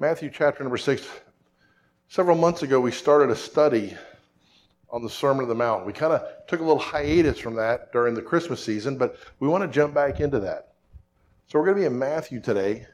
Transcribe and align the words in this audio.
Matthew 0.00 0.30
chapter 0.32 0.62
number 0.62 0.76
six. 0.76 1.08
Several 2.06 2.36
months 2.36 2.62
ago, 2.62 2.78
we 2.78 2.92
started 2.92 3.30
a 3.30 3.36
study 3.36 3.96
on 4.90 5.02
the 5.02 5.10
Sermon 5.10 5.42
on 5.42 5.48
the 5.48 5.56
Mount. 5.56 5.86
We 5.86 5.92
kind 5.92 6.12
of 6.12 6.22
took 6.46 6.60
a 6.60 6.62
little 6.62 6.78
hiatus 6.78 7.40
from 7.40 7.56
that 7.56 7.90
during 7.90 8.14
the 8.14 8.22
Christmas 8.22 8.62
season, 8.62 8.96
but 8.96 9.16
we 9.40 9.48
want 9.48 9.64
to 9.64 9.68
jump 9.68 9.94
back 9.94 10.20
into 10.20 10.38
that. 10.38 10.74
So 11.48 11.58
we're 11.58 11.64
going 11.64 11.78
to 11.78 11.80
be 11.80 11.86
in 11.86 11.98
Matthew 11.98 12.40
today. 12.40 12.86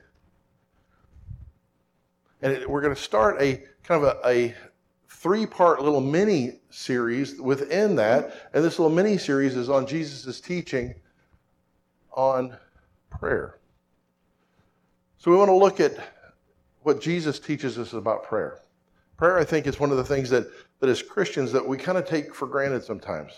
And 2.41 2.65
we're 2.67 2.81
going 2.81 2.95
to 2.95 3.01
start 3.01 3.37
a 3.39 3.63
kind 3.83 4.03
of 4.03 4.17
a, 4.25 4.27
a 4.27 4.55
three 5.11 5.45
part 5.45 5.83
little 5.83 6.01
mini 6.01 6.61
series 6.71 7.39
within 7.39 7.97
that. 7.97 8.49
And 8.55 8.65
this 8.65 8.79
little 8.79 8.95
mini 8.95 9.19
series 9.19 9.57
is 9.57 9.69
on 9.69 9.87
Jesus' 9.87 10.41
teaching 10.41 10.95
on 12.13 12.57
prayer. 13.11 13.59
So 15.19 15.31
we 15.31 15.37
want 15.37 15.51
to 15.51 15.57
look 15.57 15.81
at 15.81 16.14
what 16.85 17.01
Jesus 17.01 17.41
teaches 17.41 17.79
us 17.79 17.95
about 17.95 18.23
prayer. 18.23 18.61
Prayer, 19.17 19.39
I 19.39 19.45
think, 19.45 19.67
is 19.67 19.81
one 19.81 19.91
of 19.91 19.97
the 19.97 20.05
things 20.05 20.29
that, 20.31 20.47
that 20.81 20.91
as 20.91 21.03
Christians 21.03 21.51
that 21.53 21.67
we 21.67 21.79
kind 21.79 21.97
of 21.97 22.07
take 22.07 22.35
for 22.35 22.47
granted 22.47 22.85
sometimes. 22.85 23.33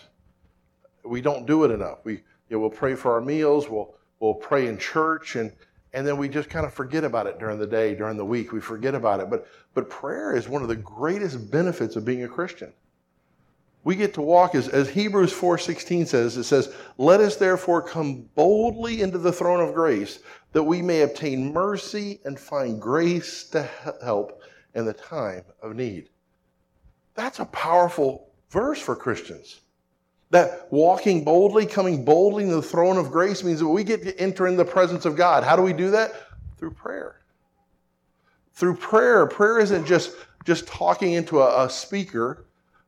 We 1.03 1.21
don't 1.21 1.45
do 1.45 1.63
it 1.63 1.71
enough. 1.71 1.99
We, 2.03 2.13
you 2.13 2.21
know, 2.51 2.59
we'll 2.59 2.69
pray 2.69 2.93
for 2.95 3.13
our 3.13 3.21
meals, 3.21 3.69
we'll, 3.69 3.95
we'll 4.19 4.33
pray 4.33 4.67
in 4.67 4.77
church, 4.77 5.37
and, 5.37 5.51
and 5.93 6.05
then 6.05 6.17
we 6.17 6.27
just 6.27 6.49
kind 6.49 6.65
of 6.65 6.73
forget 6.73 7.05
about 7.05 7.25
it 7.25 7.39
during 7.39 7.57
the 7.57 7.67
day, 7.67 7.95
during 7.95 8.17
the 8.17 8.25
week. 8.25 8.51
We 8.51 8.59
forget 8.59 8.93
about 8.93 9.21
it. 9.21 9.29
But, 9.29 9.47
but 9.73 9.89
prayer 9.89 10.35
is 10.35 10.49
one 10.49 10.61
of 10.61 10.67
the 10.67 10.75
greatest 10.75 11.49
benefits 11.49 11.95
of 11.95 12.03
being 12.03 12.23
a 12.23 12.27
Christian. 12.27 12.73
We 13.83 13.95
get 13.95 14.13
to 14.15 14.21
walk, 14.21 14.53
as, 14.53 14.67
as 14.67 14.89
Hebrews 14.89 15.33
4.16 15.33 16.07
says, 16.07 16.35
it 16.35 16.43
says, 16.43 16.73
Let 16.97 17.21
us 17.21 17.37
therefore 17.37 17.81
come 17.81 18.27
boldly 18.35 19.01
into 19.01 19.17
the 19.17 19.31
throne 19.31 19.65
of 19.65 19.73
grace, 19.73 20.19
that 20.51 20.63
we 20.63 20.81
may 20.81 21.03
obtain 21.03 21.53
mercy 21.53 22.19
and 22.25 22.37
find 22.37 22.81
grace 22.81 23.45
to 23.49 23.69
help 24.03 24.41
in 24.75 24.85
the 24.85 24.93
time 24.93 25.43
of 25.61 25.75
need. 25.75 26.09
That's 27.15 27.39
a 27.39 27.45
powerful 27.45 28.31
verse 28.49 28.79
for 28.79 28.95
Christians. 28.95 29.61
That 30.29 30.67
walking 30.71 31.23
boldly, 31.23 31.65
coming 31.65 32.03
boldly 32.03 32.43
in 32.43 32.49
the 32.49 32.61
throne 32.61 32.97
of 32.97 33.11
grace 33.11 33.43
means 33.43 33.59
that 33.59 33.67
we 33.67 33.83
get 33.83 34.03
to 34.03 34.19
enter 34.19 34.47
in 34.47 34.57
the 34.57 34.65
presence 34.65 35.05
of 35.05 35.15
God. 35.15 35.43
How 35.43 35.55
do 35.55 35.61
we 35.61 35.73
do 35.73 35.91
that? 35.91 36.11
Through 36.57 36.71
prayer. 36.71 37.21
Through 38.53 38.75
prayer. 38.75 39.25
Prayer 39.27 39.59
isn't 39.59 39.85
just, 39.85 40.11
just 40.45 40.67
talking 40.67 41.13
into 41.13 41.41
a, 41.41 41.65
a 41.65 41.69
speaker, 41.69 42.46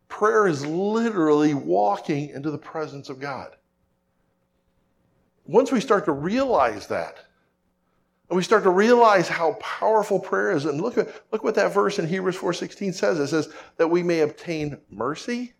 prayer 0.09 0.47
is 0.47 0.65
literally 0.65 1.53
walking 1.53 2.29
into 2.29 2.51
the 2.51 2.57
presence 2.57 3.09
of 3.09 3.19
God. 3.19 3.55
Once 5.45 5.71
we 5.71 5.79
start 5.79 6.05
to 6.05 6.11
realize 6.11 6.87
that, 6.87 7.19
and 8.29 8.37
we 8.37 8.43
start 8.43 8.63
to 8.63 8.69
realize 8.69 9.27
how 9.27 9.53
powerful 9.53 10.19
prayer 10.19 10.51
is. 10.51 10.65
And 10.65 10.79
look 10.79 10.97
at 10.97 11.09
look 11.31 11.43
what 11.43 11.55
that 11.55 11.73
verse 11.73 11.97
in 11.97 12.07
Hebrews 12.07 12.37
4:16 12.37 12.93
says. 12.93 13.19
It 13.19 13.27
says 13.27 13.51
that 13.77 13.87
we 13.87 14.03
may 14.03 14.19
obtain 14.19 14.79
mercy, 14.89 15.53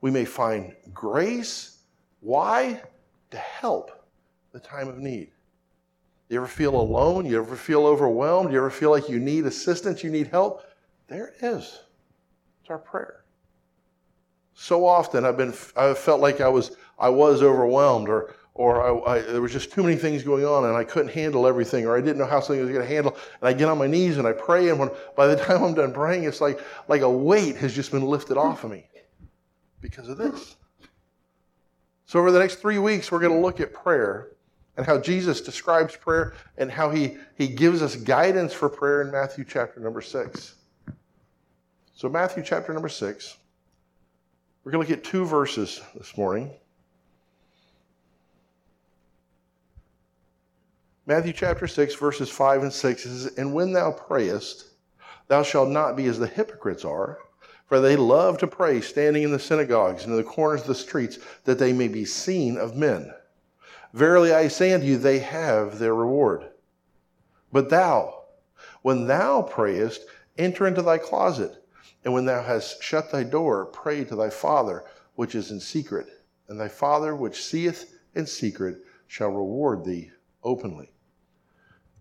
we 0.00 0.10
may 0.10 0.24
find 0.24 0.74
grace. 0.92 1.82
Why? 2.20 2.82
To 3.30 3.36
help 3.36 3.90
the 4.52 4.60
time 4.60 4.88
of 4.88 4.98
need. 4.98 5.32
You 6.28 6.38
ever 6.38 6.46
feel 6.46 6.74
alone? 6.74 7.26
You 7.26 7.38
ever 7.38 7.56
feel 7.56 7.84
overwhelmed? 7.86 8.52
You 8.52 8.58
ever 8.58 8.70
feel 8.70 8.90
like 8.90 9.08
you 9.08 9.18
need 9.18 9.44
assistance, 9.44 10.02
you 10.02 10.10
need 10.10 10.28
help? 10.28 10.62
There 11.08 11.28
it 11.28 11.44
is. 11.44 11.80
It's 12.60 12.70
our 12.70 12.78
prayer. 12.78 13.21
So 14.54 14.86
often 14.86 15.24
I've 15.24 15.36
been 15.36 15.54
I 15.76 15.94
felt 15.94 16.20
like 16.20 16.40
I 16.40 16.48
was 16.48 16.76
I 16.98 17.08
was 17.08 17.42
overwhelmed 17.42 18.08
or 18.08 18.34
or 18.54 19.06
I, 19.08 19.14
I, 19.14 19.20
there 19.20 19.40
was 19.40 19.52
just 19.52 19.72
too 19.72 19.82
many 19.82 19.96
things 19.96 20.22
going 20.22 20.44
on 20.44 20.64
and 20.64 20.76
I 20.76 20.84
couldn't 20.84 21.10
handle 21.10 21.46
everything, 21.46 21.86
or 21.86 21.96
I 21.96 22.00
didn't 22.00 22.18
know 22.18 22.26
how 22.26 22.40
something 22.40 22.62
was 22.62 22.70
going 22.70 22.86
to 22.86 22.94
handle. 22.94 23.16
And 23.40 23.48
I 23.48 23.52
get 23.54 23.68
on 23.68 23.78
my 23.78 23.86
knees 23.86 24.18
and 24.18 24.26
I 24.26 24.32
pray, 24.32 24.68
and 24.68 24.78
when, 24.78 24.90
by 25.16 25.26
the 25.26 25.36
time 25.44 25.62
I'm 25.62 25.74
done 25.74 25.92
praying, 25.92 26.24
it's 26.24 26.40
like, 26.40 26.60
like 26.88 27.00
a 27.00 27.10
weight 27.10 27.56
has 27.56 27.74
just 27.74 27.90
been 27.90 28.04
lifted 28.04 28.36
off 28.36 28.64
of 28.64 28.70
me 28.70 28.86
because 29.80 30.08
of 30.08 30.18
this. 30.18 30.56
So, 32.04 32.18
over 32.20 32.30
the 32.30 32.38
next 32.38 32.56
three 32.56 32.78
weeks, 32.78 33.10
we're 33.10 33.20
going 33.20 33.32
to 33.32 33.40
look 33.40 33.58
at 33.58 33.72
prayer 33.72 34.32
and 34.76 34.84
how 34.84 34.98
Jesus 34.98 35.40
describes 35.40 35.96
prayer 35.96 36.34
and 36.58 36.70
how 36.70 36.90
he, 36.90 37.16
he 37.36 37.48
gives 37.48 37.80
us 37.80 37.96
guidance 37.96 38.52
for 38.52 38.68
prayer 38.68 39.00
in 39.00 39.10
Matthew 39.10 39.46
chapter 39.48 39.80
number 39.80 40.02
six. 40.02 40.56
So, 41.94 42.10
Matthew 42.10 42.42
chapter 42.42 42.74
number 42.74 42.90
six, 42.90 43.38
we're 44.64 44.70
going 44.72 44.84
to 44.84 44.90
look 44.90 44.98
at 44.98 45.04
two 45.04 45.24
verses 45.24 45.80
this 45.94 46.16
morning. 46.16 46.50
Matthew 51.04 51.32
chapter 51.32 51.66
6, 51.66 51.96
verses 51.96 52.30
5 52.30 52.62
and 52.62 52.72
6 52.72 53.02
says, 53.02 53.26
And 53.36 53.52
when 53.52 53.72
thou 53.72 53.90
prayest, 53.90 54.66
thou 55.26 55.42
shalt 55.42 55.68
not 55.68 55.96
be 55.96 56.06
as 56.06 56.18
the 56.18 56.28
hypocrites 56.28 56.84
are, 56.84 57.18
for 57.66 57.80
they 57.80 57.96
love 57.96 58.38
to 58.38 58.46
pray 58.46 58.80
standing 58.80 59.24
in 59.24 59.32
the 59.32 59.38
synagogues 59.38 60.04
and 60.04 60.12
in 60.12 60.16
the 60.16 60.22
corners 60.22 60.60
of 60.60 60.68
the 60.68 60.74
streets, 60.76 61.18
that 61.44 61.58
they 61.58 61.72
may 61.72 61.88
be 61.88 62.04
seen 62.04 62.56
of 62.56 62.76
men. 62.76 63.12
Verily 63.94 64.32
I 64.32 64.46
say 64.46 64.72
unto 64.72 64.86
you, 64.86 64.96
they 64.96 65.18
have 65.18 65.78
their 65.78 65.94
reward. 65.94 66.48
But 67.52 67.68
thou, 67.68 68.26
when 68.82 69.06
thou 69.08 69.42
prayest, 69.42 70.06
enter 70.38 70.68
into 70.68 70.82
thy 70.82 70.98
closet, 70.98 71.61
and 72.04 72.12
when 72.12 72.24
thou 72.24 72.42
hast 72.42 72.82
shut 72.82 73.10
thy 73.10 73.22
door, 73.22 73.66
pray 73.66 74.04
to 74.04 74.16
thy 74.16 74.30
Father 74.30 74.84
which 75.14 75.34
is 75.34 75.50
in 75.50 75.60
secret, 75.60 76.08
and 76.48 76.58
thy 76.58 76.68
Father 76.68 77.14
which 77.14 77.44
seeth 77.44 77.98
in 78.14 78.26
secret 78.26 78.78
shall 79.06 79.28
reward 79.28 79.84
thee 79.84 80.10
openly. 80.42 80.90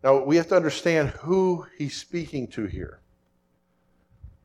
Now, 0.04 0.24
we 0.24 0.38
have 0.38 0.48
to 0.48 0.56
understand 0.56 1.10
who 1.10 1.66
he's 1.78 1.96
speaking 1.96 2.48
to 2.50 2.66
here. 2.66 3.02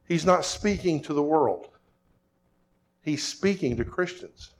He's 0.07 0.27
not 0.27 0.45
speaking 0.45 1.01
to 1.03 1.15
the 1.15 1.23
world, 1.23 1.69
he's 3.03 3.27
speaking 3.27 3.77
to 3.77 3.85
Christians. 3.85 4.51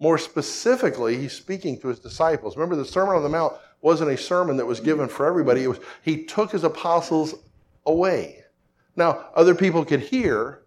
More 0.00 0.18
specifically, 0.18 1.16
he's 1.16 1.32
speaking 1.32 1.78
to 1.80 1.88
his 1.88 2.00
disciples. 2.00 2.56
Remember, 2.56 2.76
the 2.76 2.84
Sermon 2.84 3.14
on 3.14 3.22
the 3.22 3.28
Mount 3.28 3.54
wasn't 3.80 4.10
a 4.10 4.16
sermon 4.16 4.56
that 4.56 4.66
was 4.66 4.80
given 4.80 5.08
for 5.08 5.24
everybody. 5.24 5.62
It 5.62 5.68
was 5.68 5.78
he 6.02 6.24
took 6.24 6.50
his 6.50 6.64
apostles 6.64 7.34
away. 7.86 8.43
Now, 8.96 9.26
other 9.34 9.54
people 9.54 9.84
could 9.84 10.00
hear, 10.00 10.62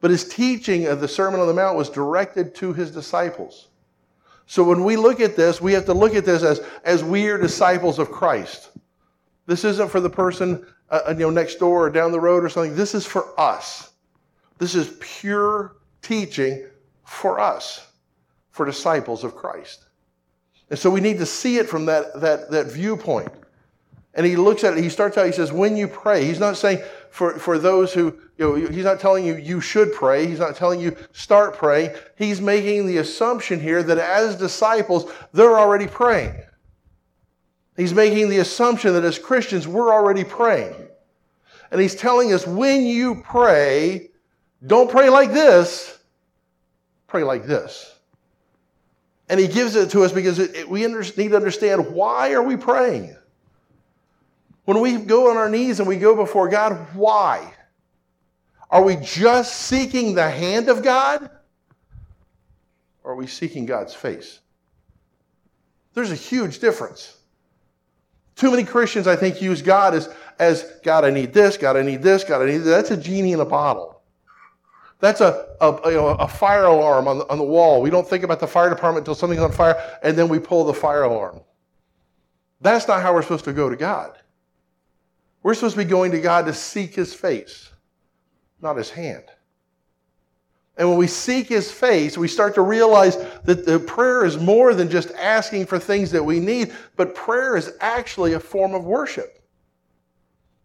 but 0.00 0.10
his 0.10 0.28
teaching 0.28 0.86
of 0.86 1.00
the 1.00 1.08
Sermon 1.08 1.40
on 1.40 1.46
the 1.46 1.54
Mount 1.54 1.76
was 1.76 1.90
directed 1.90 2.54
to 2.56 2.72
his 2.72 2.90
disciples. 2.90 3.68
So 4.46 4.64
when 4.64 4.82
we 4.84 4.96
look 4.96 5.20
at 5.20 5.36
this, 5.36 5.60
we 5.60 5.74
have 5.74 5.84
to 5.86 5.94
look 5.94 6.14
at 6.14 6.24
this 6.24 6.42
as, 6.42 6.60
as 6.84 7.04
we 7.04 7.28
are 7.28 7.36
disciples 7.36 7.98
of 7.98 8.10
Christ. 8.10 8.70
This 9.46 9.64
isn't 9.64 9.90
for 9.90 10.00
the 10.00 10.10
person 10.10 10.66
uh, 10.90 11.00
uh, 11.08 11.10
you 11.10 11.18
know, 11.18 11.30
next 11.30 11.56
door 11.56 11.86
or 11.86 11.90
down 11.90 12.12
the 12.12 12.20
road 12.20 12.42
or 12.44 12.48
something. 12.48 12.74
This 12.74 12.94
is 12.94 13.04
for 13.04 13.38
us. 13.38 13.92
This 14.58 14.74
is 14.74 14.96
pure 15.00 15.76
teaching 16.00 16.66
for 17.04 17.38
us, 17.38 17.86
for 18.50 18.64
disciples 18.64 19.22
of 19.22 19.34
Christ. 19.34 19.84
And 20.70 20.78
so 20.78 20.90
we 20.90 21.00
need 21.00 21.18
to 21.18 21.26
see 21.26 21.58
it 21.58 21.68
from 21.68 21.86
that, 21.86 22.20
that, 22.20 22.50
that 22.50 22.66
viewpoint. 22.66 23.30
And 24.14 24.26
he 24.26 24.36
looks 24.36 24.64
at 24.64 24.76
it, 24.76 24.82
he 24.82 24.88
starts 24.88 25.16
out, 25.16 25.26
he 25.26 25.32
says, 25.32 25.52
when 25.52 25.76
you 25.76 25.86
pray, 25.86 26.24
he's 26.24 26.40
not 26.40 26.56
saying 26.56 26.82
for, 27.10 27.38
for 27.38 27.58
those 27.58 27.92
who, 27.92 28.18
you 28.36 28.44
know, 28.44 28.54
he's 28.54 28.84
not 28.84 29.00
telling 29.00 29.24
you 29.24 29.36
you 29.36 29.60
should 29.60 29.92
pray. 29.92 30.26
He's 30.26 30.38
not 30.38 30.56
telling 30.56 30.80
you 30.80 30.96
start 31.12 31.56
praying. 31.56 31.94
He's 32.16 32.40
making 32.40 32.86
the 32.86 32.98
assumption 32.98 33.60
here 33.60 33.82
that 33.82 33.98
as 33.98 34.36
disciples, 34.36 35.10
they're 35.32 35.58
already 35.58 35.86
praying. 35.86 36.34
He's 37.76 37.94
making 37.94 38.28
the 38.28 38.38
assumption 38.38 38.94
that 38.94 39.04
as 39.04 39.18
Christians, 39.18 39.68
we're 39.68 39.92
already 39.92 40.24
praying. 40.24 40.74
And 41.70 41.80
he's 41.80 41.94
telling 41.94 42.32
us 42.32 42.46
when 42.46 42.86
you 42.86 43.22
pray, 43.22 44.10
don't 44.66 44.90
pray 44.90 45.08
like 45.10 45.32
this, 45.32 45.98
pray 47.06 47.22
like 47.22 47.46
this. 47.46 47.94
And 49.28 49.38
he 49.38 49.46
gives 49.46 49.76
it 49.76 49.90
to 49.90 50.04
us 50.04 50.12
because 50.12 50.38
it, 50.38 50.56
it, 50.56 50.68
we 50.68 50.84
under, 50.84 51.02
need 51.02 51.28
to 51.28 51.36
understand 51.36 51.92
why 51.92 52.32
are 52.32 52.42
we 52.42 52.56
praying? 52.56 53.14
When 54.68 54.82
we 54.82 54.98
go 54.98 55.30
on 55.30 55.38
our 55.38 55.48
knees 55.48 55.78
and 55.78 55.88
we 55.88 55.96
go 55.96 56.14
before 56.14 56.46
God, 56.46 56.88
why? 56.92 57.54
Are 58.68 58.84
we 58.84 58.96
just 58.96 59.62
seeking 59.62 60.14
the 60.14 60.28
hand 60.28 60.68
of 60.68 60.82
God? 60.82 61.30
Or 63.02 63.12
are 63.12 63.16
we 63.16 63.26
seeking 63.26 63.64
God's 63.64 63.94
face? 63.94 64.40
There's 65.94 66.10
a 66.10 66.14
huge 66.14 66.58
difference. 66.58 67.16
Too 68.36 68.50
many 68.50 68.62
Christians, 68.62 69.06
I 69.06 69.16
think, 69.16 69.40
use 69.40 69.62
God 69.62 69.94
as, 69.94 70.14
as 70.38 70.70
God, 70.84 71.06
I 71.06 71.08
need 71.08 71.32
this, 71.32 71.56
God, 71.56 71.78
I 71.78 71.82
need 71.82 72.02
this, 72.02 72.22
God, 72.22 72.42
I 72.42 72.44
need 72.44 72.58
this. 72.58 72.66
That's 72.66 72.90
a 72.90 72.98
genie 72.98 73.32
in 73.32 73.40
a 73.40 73.46
bottle. 73.46 74.02
That's 75.00 75.22
a, 75.22 75.46
a, 75.62 75.80
you 75.86 75.96
know, 75.96 76.08
a 76.08 76.28
fire 76.28 76.66
alarm 76.66 77.08
on 77.08 77.20
the, 77.20 77.28
on 77.30 77.38
the 77.38 77.44
wall. 77.44 77.80
We 77.80 77.88
don't 77.88 78.06
think 78.06 78.22
about 78.22 78.38
the 78.38 78.46
fire 78.46 78.68
department 78.68 79.04
until 79.04 79.14
something's 79.14 79.40
on 79.40 79.50
fire, 79.50 79.98
and 80.02 80.14
then 80.14 80.28
we 80.28 80.38
pull 80.38 80.64
the 80.64 80.74
fire 80.74 81.04
alarm. 81.04 81.40
That's 82.60 82.86
not 82.86 83.00
how 83.00 83.14
we're 83.14 83.22
supposed 83.22 83.46
to 83.46 83.54
go 83.54 83.70
to 83.70 83.76
God. 83.76 84.17
We're 85.42 85.54
supposed 85.54 85.76
to 85.76 85.84
be 85.84 85.88
going 85.88 86.12
to 86.12 86.20
God 86.20 86.46
to 86.46 86.54
seek 86.54 86.94
his 86.94 87.14
face, 87.14 87.70
not 88.60 88.76
his 88.76 88.90
hand. 88.90 89.24
And 90.76 90.88
when 90.88 90.98
we 90.98 91.08
seek 91.08 91.48
his 91.48 91.72
face, 91.72 92.16
we 92.16 92.28
start 92.28 92.54
to 92.54 92.62
realize 92.62 93.16
that 93.44 93.66
the 93.66 93.80
prayer 93.80 94.24
is 94.24 94.38
more 94.38 94.74
than 94.74 94.88
just 94.88 95.10
asking 95.12 95.66
for 95.66 95.78
things 95.78 96.12
that 96.12 96.24
we 96.24 96.38
need, 96.38 96.72
but 96.96 97.16
prayer 97.16 97.56
is 97.56 97.72
actually 97.80 98.34
a 98.34 98.40
form 98.40 98.74
of 98.74 98.84
worship. 98.84 99.42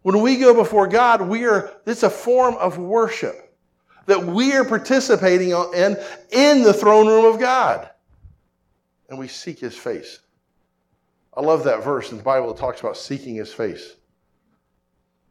When 0.02 0.20
we 0.20 0.36
go 0.36 0.54
before 0.54 0.86
God, 0.86 1.22
we 1.22 1.46
are, 1.46 1.72
it's 1.86 2.04
a 2.04 2.10
form 2.10 2.54
of 2.56 2.78
worship 2.78 3.44
that 4.06 4.22
we 4.22 4.52
are 4.52 4.64
participating 4.64 5.50
in 5.50 5.96
in 6.30 6.62
the 6.62 6.72
throne 6.72 7.06
room 7.06 7.24
of 7.24 7.40
God. 7.40 7.90
And 9.08 9.18
we 9.18 9.28
seek 9.28 9.58
his 9.58 9.76
face. 9.76 10.20
I 11.36 11.40
love 11.40 11.64
that 11.64 11.82
verse 11.82 12.12
in 12.12 12.18
the 12.18 12.22
Bible 12.22 12.48
that 12.48 12.60
talks 12.60 12.80
about 12.80 12.96
seeking 12.96 13.34
his 13.34 13.52
face. 13.52 13.94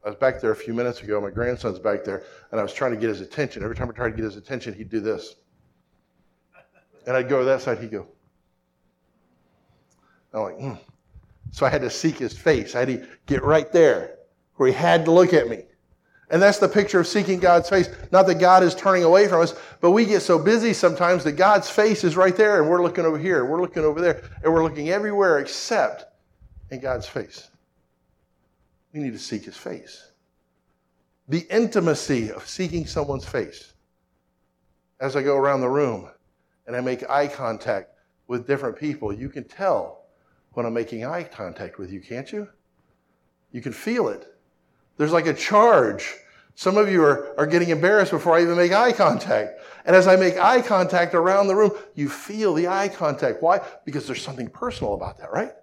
I 0.06 0.10
was 0.10 0.18
back 0.18 0.42
there 0.42 0.52
a 0.52 0.56
few 0.56 0.74
minutes 0.74 1.02
ago. 1.02 1.22
My 1.22 1.30
grandson's 1.30 1.80
back 1.80 2.04
there, 2.04 2.24
and 2.52 2.60
I 2.60 2.64
was 2.64 2.74
trying 2.74 2.92
to 2.92 2.98
get 2.98 3.10
his 3.10 3.22
attention. 3.22 3.64
Every 3.64 3.76
time 3.76 3.90
I 3.90 3.94
tried 3.94 4.10
to 4.10 4.16
get 4.16 4.26
his 4.26 4.36
attention, 4.36 4.74
he'd 4.74 4.90
do 4.90 5.00
this. 5.00 5.36
And 7.08 7.16
I'd 7.16 7.30
go 7.30 7.40
to 7.40 7.46
that 7.46 7.62
side, 7.62 7.80
he'd 7.80 7.92
go. 7.92 8.08
I'm 10.34 10.42
like, 10.42 10.60
hmm. 10.60 10.74
So 11.52 11.66
I 11.66 11.70
had 11.70 11.82
to 11.82 11.90
seek 11.90 12.18
his 12.18 12.38
face. 12.38 12.76
I 12.76 12.80
had 12.80 12.88
to 12.88 13.08
get 13.28 13.44
right 13.44 13.72
there 13.72 14.18
where 14.56 14.68
he 14.68 14.74
had 14.74 15.06
to 15.06 15.12
look 15.12 15.34
at 15.34 15.48
me. 15.48 15.64
And 16.30 16.42
that's 16.42 16.58
the 16.58 16.68
picture 16.68 17.00
of 17.00 17.08
seeking 17.08 17.40
God's 17.40 17.70
face. 17.70 17.90
Not 18.12 18.26
that 18.26 18.40
God 18.40 18.64
is 18.64 18.74
turning 18.74 19.04
away 19.04 19.28
from 19.28 19.42
us, 19.42 19.54
but 19.82 19.92
we 19.92 20.06
get 20.06 20.22
so 20.22 20.40
busy 20.40 20.74
sometimes 20.74 21.24
that 21.26 21.34
God's 21.34 21.70
face 21.70 22.04
is 22.04 22.18
right 22.18 22.36
there 22.36 22.60
and 22.60 22.70
we're 22.70 22.82
looking 22.82 23.06
over 23.06 23.20
here, 23.20 23.46
we're 23.46 23.62
looking 23.62 23.84
over 23.84 24.02
there, 24.02 24.24
and 24.44 24.52
we're 24.52 24.64
looking 24.64 24.90
everywhere 24.90 25.40
except 25.40 26.06
in 26.72 26.80
God's 26.80 27.08
face. 27.08 27.52
We 28.94 29.00
need 29.00 29.14
to 29.14 29.20
seek 29.20 29.46
his 29.46 29.58
face. 29.58 30.12
The 31.28 31.48
intimacy 31.50 32.32
of 32.32 32.48
seeking 32.48 32.86
someone's 32.86 33.26
face. 33.26 33.74
As 35.00 35.16
I 35.16 35.24
go 35.24 35.36
around 35.36 35.62
the 35.62 35.70
room 35.70 36.10
and 36.68 36.76
I 36.76 36.82
make 36.82 37.10
eye 37.10 37.28
contact 37.28 37.90
with 38.28 38.48
different 38.48 38.78
people, 38.78 39.12
you 39.12 39.30
can 39.30 39.44
tell 39.46 40.06
when 40.54 40.66
I'm 40.66 40.74
making 40.74 41.06
eye 41.06 41.24
contact 41.24 41.80
with 41.80 41.92
you, 41.92 42.00
can't 42.00 42.32
you? 42.32 42.48
You 43.52 43.62
can 43.62 43.74
feel 43.74 44.10
it. 44.10 44.28
There's 44.98 45.12
like 45.12 45.28
a 45.28 45.34
charge. 45.34 46.14
Some 46.56 46.78
of 46.78 46.90
you 46.90 47.04
are, 47.04 47.34
are 47.40 47.48
getting 47.48 47.70
embarrassed 47.70 48.12
before 48.12 48.38
I 48.38 48.44
even 48.44 48.56
make 48.56 48.72
eye 48.72 48.92
contact. 48.92 49.60
And 49.86 49.96
as 49.96 50.08
I 50.08 50.16
make 50.16 50.38
eye 50.38 50.62
contact 50.62 51.16
around 51.16 51.48
the 51.48 51.56
room, 51.56 51.72
you 51.96 52.10
feel 52.10 52.54
the 52.54 52.68
eye 52.68 52.90
contact. 52.90 53.42
Why? 53.42 53.60
Because 53.86 54.06
there's 54.06 54.22
something 54.22 54.50
personal 54.50 54.94
about 54.94 55.18
that, 55.18 55.32
right? 55.32 55.54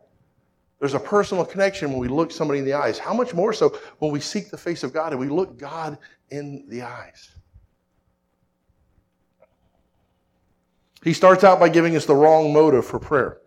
There's 0.81 0.94
a 0.94 1.00
personal 1.00 1.44
connection 1.44 1.91
when 1.91 2.00
we 2.00 2.09
look 2.09 2.32
somebody 2.32 2.59
in 2.59 2.65
the 2.65 2.73
eyes. 2.73 2.99
How 2.99 3.12
much 3.12 3.35
more 3.35 3.53
so 3.53 3.79
when 3.99 4.11
we 4.11 4.19
seek 4.19 4.50
the 4.50 4.56
face 4.56 4.82
of 4.82 4.94
God 4.94 5.12
and 5.12 5.21
we 5.21 5.29
look 5.29 5.59
God 5.59 5.99
in 6.31 6.65
the 6.69 6.82
eyes? 6.82 7.31
He 11.05 11.12
starts 11.12 11.44
out 11.44 11.61
by 11.61 11.69
giving 11.69 11.97
us 11.97 12.06
the 12.06 12.15
wrong 12.15 12.53
motive 12.53 12.87
for 12.87 12.99
prayer. 12.99 13.41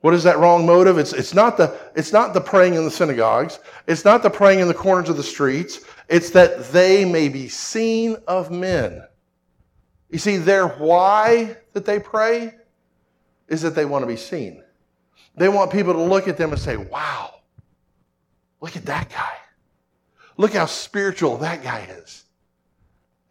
What 0.00 0.14
is 0.14 0.22
that 0.24 0.38
wrong 0.38 0.64
motive? 0.66 0.98
It's, 0.98 1.12
it's, 1.12 1.34
not 1.34 1.56
the, 1.56 1.76
it's 1.96 2.12
not 2.12 2.34
the 2.34 2.40
praying 2.40 2.74
in 2.74 2.84
the 2.84 2.90
synagogues. 2.90 3.58
It's 3.86 4.04
not 4.04 4.22
the 4.22 4.30
praying 4.30 4.60
in 4.60 4.68
the 4.68 4.74
corners 4.74 5.08
of 5.08 5.16
the 5.16 5.22
streets. 5.22 5.80
It's 6.08 6.30
that 6.30 6.70
they 6.72 7.04
may 7.04 7.28
be 7.28 7.48
seen 7.48 8.16
of 8.28 8.50
men. 8.50 9.02
You 10.10 10.18
see, 10.18 10.36
their 10.36 10.68
why 10.68 11.56
that 11.72 11.84
they 11.84 11.98
pray 11.98 12.54
is 13.48 13.62
that 13.62 13.74
they 13.74 13.86
want 13.86 14.02
to 14.02 14.06
be 14.06 14.16
seen. 14.16 14.62
They 15.38 15.48
want 15.48 15.70
people 15.70 15.92
to 15.92 16.02
look 16.02 16.28
at 16.28 16.36
them 16.36 16.52
and 16.52 16.60
say, 16.60 16.76
wow, 16.76 17.40
look 18.60 18.76
at 18.76 18.86
that 18.86 19.08
guy. 19.10 19.34
Look 20.36 20.52
how 20.52 20.66
spiritual 20.66 21.38
that 21.38 21.62
guy 21.62 21.88
is. 21.98 22.24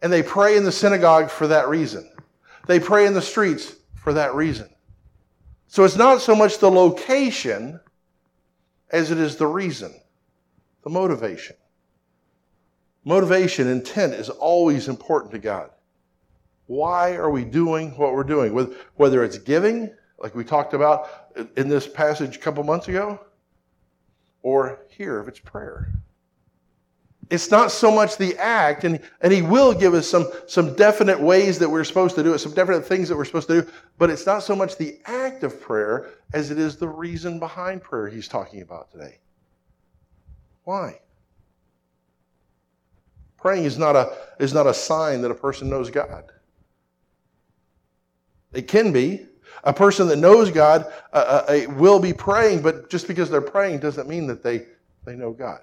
And 0.02 0.12
they 0.12 0.22
pray 0.22 0.56
in 0.56 0.64
the 0.64 0.72
synagogue 0.72 1.30
for 1.30 1.46
that 1.48 1.68
reason. 1.68 2.08
They 2.66 2.80
pray 2.80 3.06
in 3.06 3.14
the 3.14 3.22
streets 3.22 3.74
for 3.96 4.12
that 4.12 4.34
reason. 4.34 4.68
So 5.66 5.84
it's 5.84 5.96
not 5.96 6.20
so 6.22 6.34
much 6.34 6.58
the 6.58 6.70
location 6.70 7.80
as 8.90 9.10
it 9.10 9.18
is 9.18 9.36
the 9.36 9.46
reason, 9.46 9.94
the 10.82 10.90
motivation. 10.90 11.56
Motivation, 13.04 13.68
intent 13.68 14.14
is 14.14 14.30
always 14.30 14.88
important 14.88 15.32
to 15.32 15.38
God. 15.38 15.70
Why 16.66 17.16
are 17.16 17.30
we 17.30 17.44
doing 17.44 17.90
what 17.96 18.12
we're 18.12 18.24
doing? 18.24 18.52
Whether 18.96 19.24
it's 19.24 19.38
giving, 19.38 19.90
like 20.18 20.34
we 20.34 20.44
talked 20.44 20.74
about 20.74 21.08
in 21.56 21.68
this 21.68 21.86
passage 21.86 22.36
a 22.36 22.38
couple 22.38 22.62
months 22.64 22.88
ago, 22.88 23.20
or 24.42 24.80
here, 24.88 25.20
if 25.20 25.28
it's 25.28 25.38
prayer. 25.38 25.92
It's 27.30 27.50
not 27.50 27.70
so 27.70 27.90
much 27.90 28.16
the 28.16 28.36
act, 28.38 28.84
and, 28.84 29.00
and 29.20 29.32
he 29.32 29.42
will 29.42 29.74
give 29.74 29.92
us 29.92 30.08
some, 30.08 30.30
some 30.46 30.74
definite 30.76 31.20
ways 31.20 31.58
that 31.58 31.68
we're 31.68 31.84
supposed 31.84 32.14
to 32.16 32.22
do 32.22 32.32
it, 32.32 32.38
some 32.38 32.54
definite 32.54 32.86
things 32.86 33.08
that 33.08 33.16
we're 33.16 33.26
supposed 33.26 33.48
to 33.48 33.62
do, 33.62 33.70
but 33.98 34.08
it's 34.08 34.24
not 34.24 34.42
so 34.42 34.56
much 34.56 34.76
the 34.76 34.98
act 35.04 35.42
of 35.42 35.60
prayer 35.60 36.08
as 36.32 36.50
it 36.50 36.58
is 36.58 36.76
the 36.76 36.88
reason 36.88 37.38
behind 37.38 37.82
prayer 37.82 38.08
he's 38.08 38.28
talking 38.28 38.62
about 38.62 38.90
today. 38.90 39.18
Why? 40.64 41.00
Praying 43.36 43.64
is 43.64 43.78
not 43.78 43.94
a, 43.94 44.16
is 44.40 44.54
not 44.54 44.66
a 44.66 44.74
sign 44.74 45.20
that 45.22 45.30
a 45.30 45.34
person 45.34 45.68
knows 45.68 45.90
God. 45.90 46.24
It 48.52 48.68
can 48.68 48.90
be. 48.90 49.27
A 49.64 49.72
person 49.72 50.08
that 50.08 50.16
knows 50.16 50.50
God 50.50 50.86
uh, 51.12 51.44
uh, 51.48 51.72
will 51.74 51.98
be 51.98 52.12
praying, 52.12 52.62
but 52.62 52.90
just 52.90 53.08
because 53.08 53.30
they're 53.30 53.40
praying 53.40 53.80
doesn't 53.80 54.08
mean 54.08 54.26
that 54.28 54.42
they, 54.42 54.66
they 55.04 55.16
know 55.16 55.32
God. 55.32 55.60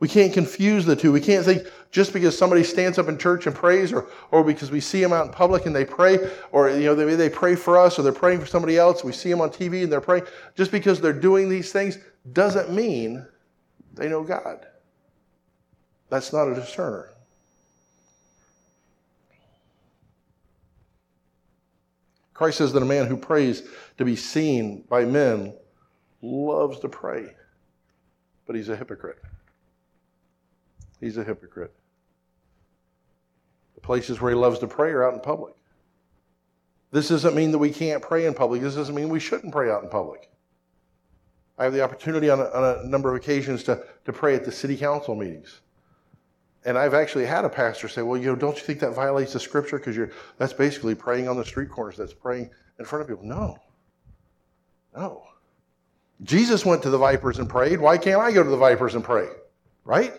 We 0.00 0.08
can't 0.08 0.32
confuse 0.32 0.86
the 0.86 0.96
two. 0.96 1.12
We 1.12 1.20
can't 1.20 1.44
think 1.44 1.66
just 1.90 2.14
because 2.14 2.36
somebody 2.36 2.64
stands 2.64 2.98
up 2.98 3.08
in 3.08 3.18
church 3.18 3.46
and 3.46 3.54
prays, 3.54 3.92
or, 3.92 4.08
or 4.30 4.42
because 4.42 4.70
we 4.70 4.80
see 4.80 5.02
them 5.02 5.12
out 5.12 5.26
in 5.26 5.32
public 5.32 5.66
and 5.66 5.76
they 5.76 5.84
pray, 5.84 6.30
or 6.52 6.70
you 6.70 6.86
know 6.86 6.94
they, 6.94 7.14
they 7.14 7.28
pray 7.28 7.54
for 7.54 7.78
us, 7.78 7.98
or 7.98 8.02
they're 8.02 8.12
praying 8.12 8.40
for 8.40 8.46
somebody 8.46 8.78
else. 8.78 9.04
We 9.04 9.12
see 9.12 9.28
them 9.30 9.42
on 9.42 9.50
TV 9.50 9.82
and 9.82 9.92
they're 9.92 10.00
praying. 10.00 10.24
Just 10.56 10.72
because 10.72 11.02
they're 11.02 11.12
doing 11.12 11.50
these 11.50 11.70
things 11.70 11.98
doesn't 12.32 12.72
mean 12.72 13.26
they 13.94 14.08
know 14.08 14.24
God. 14.24 14.66
That's 16.08 16.32
not 16.32 16.48
a 16.48 16.54
discerner. 16.54 17.10
Christ 22.40 22.56
says 22.56 22.72
that 22.72 22.82
a 22.82 22.86
man 22.86 23.04
who 23.04 23.18
prays 23.18 23.64
to 23.98 24.04
be 24.06 24.16
seen 24.16 24.84
by 24.88 25.04
men 25.04 25.52
loves 26.22 26.80
to 26.80 26.88
pray, 26.88 27.34
but 28.46 28.56
he's 28.56 28.70
a 28.70 28.76
hypocrite. 28.76 29.18
He's 31.00 31.18
a 31.18 31.22
hypocrite. 31.22 31.74
The 33.74 33.82
places 33.82 34.22
where 34.22 34.30
he 34.30 34.38
loves 34.38 34.58
to 34.60 34.66
pray 34.66 34.88
are 34.88 35.06
out 35.06 35.12
in 35.12 35.20
public. 35.20 35.52
This 36.92 37.10
doesn't 37.10 37.36
mean 37.36 37.50
that 37.50 37.58
we 37.58 37.68
can't 37.68 38.00
pray 38.00 38.24
in 38.24 38.32
public. 38.32 38.62
This 38.62 38.74
doesn't 38.74 38.94
mean 38.94 39.10
we 39.10 39.20
shouldn't 39.20 39.52
pray 39.52 39.70
out 39.70 39.82
in 39.82 39.90
public. 39.90 40.30
I 41.58 41.64
have 41.64 41.74
the 41.74 41.82
opportunity 41.82 42.30
on 42.30 42.40
a, 42.40 42.44
on 42.44 42.78
a 42.78 42.88
number 42.88 43.10
of 43.10 43.16
occasions 43.16 43.64
to, 43.64 43.84
to 44.06 44.14
pray 44.14 44.34
at 44.34 44.46
the 44.46 44.52
city 44.52 44.78
council 44.78 45.14
meetings. 45.14 45.60
And 46.64 46.76
I've 46.76 46.94
actually 46.94 47.24
had 47.24 47.44
a 47.44 47.48
pastor 47.48 47.88
say, 47.88 48.02
well, 48.02 48.20
you 48.20 48.26
know, 48.26 48.36
don't 48.36 48.56
you 48.56 48.62
think 48.62 48.80
that 48.80 48.94
violates 48.94 49.32
the 49.32 49.40
scripture? 49.40 49.78
Because 49.78 49.96
you're 49.96 50.10
that's 50.36 50.52
basically 50.52 50.94
praying 50.94 51.28
on 51.28 51.36
the 51.36 51.44
street 51.44 51.70
corners, 51.70 51.96
that's 51.96 52.12
praying 52.12 52.50
in 52.78 52.84
front 52.84 53.02
of 53.02 53.08
people. 53.08 53.24
No. 53.24 53.58
No. 54.94 55.22
Jesus 56.22 56.66
went 56.66 56.82
to 56.82 56.90
the 56.90 56.98
vipers 56.98 57.38
and 57.38 57.48
prayed. 57.48 57.80
Why 57.80 57.96
can't 57.96 58.20
I 58.20 58.30
go 58.30 58.42
to 58.42 58.50
the 58.50 58.56
vipers 58.56 58.94
and 58.94 59.02
pray? 59.02 59.28
Right? 59.84 60.12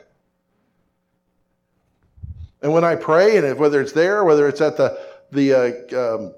And 2.64 2.74
when 2.74 2.84
I 2.84 2.96
pray, 2.96 3.38
and 3.38 3.60
whether 3.60 3.82
it's 3.82 3.92
there, 3.92 4.24
whether 4.24 4.48
it's 4.48 4.62
at 4.62 4.78
the 4.78 5.00
the 5.32 5.54
uh, 5.54 6.16
um, 6.16 6.34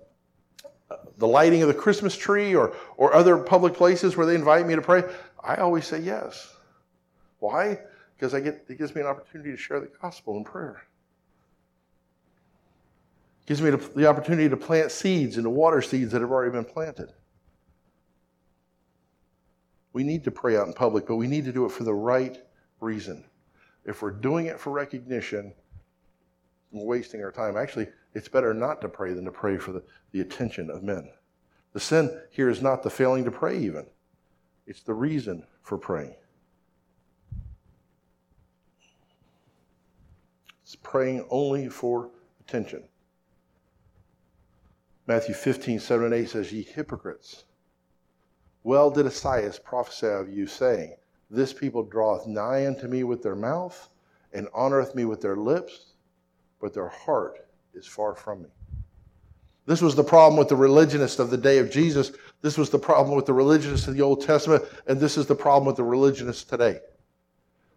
the 1.18 1.28
lighting 1.28 1.62
of 1.62 1.68
the 1.68 1.74
Christmas 1.74 2.16
tree 2.16 2.56
or 2.56 2.76
or 2.98 3.14
other 3.14 3.38
public 3.38 3.74
places 3.74 4.18
where 4.18 4.26
they 4.26 4.36
invite 4.36 4.68
me 4.68 4.76
to 4.76 4.82
pray, 4.82 5.04
I 5.42 5.56
always 5.56 5.86
say 5.86 6.00
yes. 6.00 6.54
Why? 7.40 7.80
Because 8.16 8.34
I 8.34 8.40
get 8.40 8.66
it 8.68 8.78
gives 8.78 8.96
me 8.96 9.02
an 9.02 9.08
opportunity 9.08 9.52
to 9.52 9.58
share 9.58 9.80
the 9.80 9.90
gospel 10.02 10.38
in 10.38 10.44
prayer. 10.44 10.84
It 13.42 13.48
gives 13.48 13.62
me 13.62 13.72
the 13.72 14.08
opportunity 14.08 14.48
to 14.48 14.58
plant 14.58 14.92
seeds 14.92 15.36
and 15.36 15.44
to 15.44 15.50
water 15.50 15.82
seeds 15.82 16.12
that 16.12 16.22
have 16.22 16.32
already 16.32 16.52
been 16.52 16.66
planted. 16.66 17.12
We 19.92 20.04
need 20.04 20.24
to 20.24 20.32
pray 20.32 20.58
out 20.58 20.68
in 20.68 20.74
public, 20.74 21.06
but 21.06 21.18
we 21.18 21.28
need 21.28 21.46
to 21.46 21.52
do 21.52 21.66
it 21.66 21.72
for 21.72 21.84
the 21.84 21.94
right 21.94 22.38
reason. 22.80 23.26
If 23.86 24.02
we're 24.02 24.12
doing 24.12 24.46
it 24.46 24.60
for 24.60 24.72
recognition, 24.72 25.54
we're 26.72 26.86
wasting 26.86 27.22
our 27.22 27.32
time. 27.32 27.58
Actually, 27.58 27.88
it's 28.14 28.28
better 28.28 28.54
not 28.54 28.82
to 28.82 28.90
pray 28.90 29.14
than 29.14 29.26
to 29.26 29.32
pray 29.32 29.58
for 29.58 29.72
the, 29.72 29.84
the 30.12 30.22
attention 30.22 30.70
of 30.70 30.84
men. 30.84 31.10
The 31.74 31.80
sin 31.80 32.22
here 32.32 32.50
is 32.50 32.62
not 32.62 32.82
the 32.84 32.90
failing 32.90 33.26
to 33.26 33.32
pray, 33.32 33.58
even, 33.60 33.86
it's 34.66 34.82
the 34.82 34.94
reason 34.94 35.46
for 35.62 35.78
praying. 35.78 36.16
It's 40.74 40.82
praying 40.82 41.24
only 41.30 41.70
for 41.70 42.10
attention. 42.42 42.84
Matthew 45.06 45.36
15, 45.36 45.80
7 45.80 46.06
and 46.06 46.16
8 46.16 46.28
says, 46.28 46.52
Ye 46.52 46.64
hypocrites, 46.64 47.44
well 48.64 48.90
did 48.90 49.06
Esaias 49.06 49.60
prophesy 49.60 50.08
of 50.08 50.30
you, 50.30 50.48
saying, 50.48 50.96
This 51.30 51.54
people 51.54 51.84
draweth 51.84 52.26
nigh 52.26 52.66
unto 52.66 52.88
me 52.88 53.04
with 53.04 53.22
their 53.22 53.36
mouth, 53.36 53.88
and 54.34 54.48
honoreth 54.48 54.96
me 54.96 55.06
with 55.06 55.22
their 55.22 55.36
lips, 55.36 55.94
but 56.60 56.74
their 56.74 56.88
heart 56.88 57.46
is 57.76 57.86
far 57.86 58.16
from 58.16 58.42
me. 58.42 58.50
This 59.68 59.84
was 59.84 59.94
the 59.94 60.04
problem 60.04 60.40
with 60.40 60.50
the 60.50 60.56
religionists 60.56 61.20
of 61.20 61.30
the 61.30 61.38
day 61.38 61.60
of 61.60 61.70
Jesus. 61.70 62.14
This 62.42 62.58
was 62.58 62.72
the 62.72 62.80
problem 62.80 63.16
with 63.16 63.28
the 63.28 63.34
religionists 63.34 63.88
of 63.88 63.94
the 63.94 64.02
Old 64.02 64.26
Testament, 64.26 64.64
and 64.88 65.00
this 65.00 65.18
is 65.18 65.28
the 65.28 65.36
problem 65.36 65.68
with 65.68 65.76
the 65.76 65.84
religionists 65.84 66.46
today. 66.46 66.80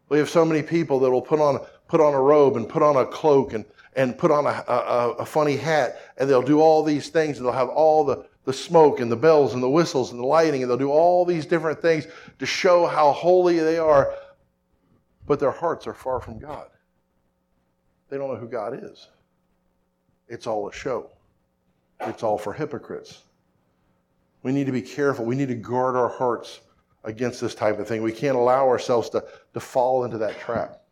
We 0.09 0.19
have 0.19 0.31
so 0.31 0.47
many 0.47 0.62
people 0.62 1.00
that 1.00 1.11
will 1.11 1.21
put 1.21 1.41
on, 1.41 1.61
put 1.88 2.00
on 2.00 2.14
a 2.14 2.21
robe 2.21 2.57
and 2.57 2.69
put 2.69 2.83
on 2.83 2.97
a 2.97 3.07
cloak 3.07 3.52
and, 3.52 3.64
and 3.95 4.19
put 4.19 4.31
on 4.31 4.47
a, 4.47 4.64
a, 4.69 5.11
a 5.21 5.26
funny 5.26 5.57
hat, 5.57 5.99
and 6.19 6.28
they'll 6.28 6.43
do 6.43 6.61
all 6.61 6.83
these 6.83 7.09
things, 7.09 7.38
and 7.38 7.47
they'll 7.47 7.52
have 7.52 7.69
all 7.69 8.05
the, 8.05 8.26
the 8.45 8.52
smoke 8.52 9.00
and 9.00 9.11
the 9.11 9.16
bells 9.16 9.55
and 9.55 9.62
the 9.62 9.71
whistles 9.71 10.11
and 10.11 10.21
the 10.21 10.26
lighting, 10.26 10.62
and 10.62 10.71
they'll 10.71 10.78
do 10.78 10.90
all 10.90 11.25
these 11.25 11.47
different 11.47 11.81
things 11.81 12.07
to 12.38 12.47
show 12.47 12.87
how 12.87 13.12
holy 13.12 13.59
they 13.59 13.78
are, 13.78 14.12
but 15.26 15.40
their 15.40 15.50
hearts 15.50 15.87
are 15.87 15.95
far 15.95 16.21
from 16.21 16.38
God. 16.38 16.69
They 18.09 18.19
don't 18.19 18.33
know 18.33 18.38
who 18.38 18.49
God 18.49 18.85
is. 18.85 19.09
It's 20.28 20.47
all 20.47 20.69
a 20.69 20.73
show, 20.73 21.11
it's 22.00 22.23
all 22.23 22.38
for 22.38 22.52
hypocrites. 22.52 23.23
We 24.43 24.52
need 24.52 24.66
to 24.66 24.73
be 24.73 24.83
careful. 24.83 25.25
We 25.25 25.35
need 25.35 25.49
to 25.49 25.57
guard 25.57 25.97
our 25.97 26.09
hearts 26.09 26.61
against 27.02 27.40
this 27.40 27.55
type 27.55 27.81
of 27.81 27.88
thing. 27.88 28.02
We 28.02 28.12
can't 28.12 28.37
allow 28.37 28.69
ourselves 28.69 29.11
to, 29.11 29.25
to 29.55 29.61
fall 29.61 30.05
into 30.05 30.19
that 30.19 30.38
trap. 30.38 30.83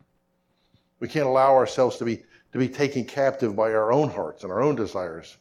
We 0.99 1.07
can't 1.07 1.27
allow 1.27 1.53
ourselves 1.53 1.97
to 1.97 2.05
be, 2.05 2.23
to 2.53 2.57
be 2.57 2.69
taken 2.69 3.05
captive 3.05 3.55
by 3.55 3.73
our 3.73 3.91
own 3.91 4.09
hearts 4.09 4.43
and 4.43 4.51
our 4.51 4.61
own 4.61 4.75
desires. 4.75 5.37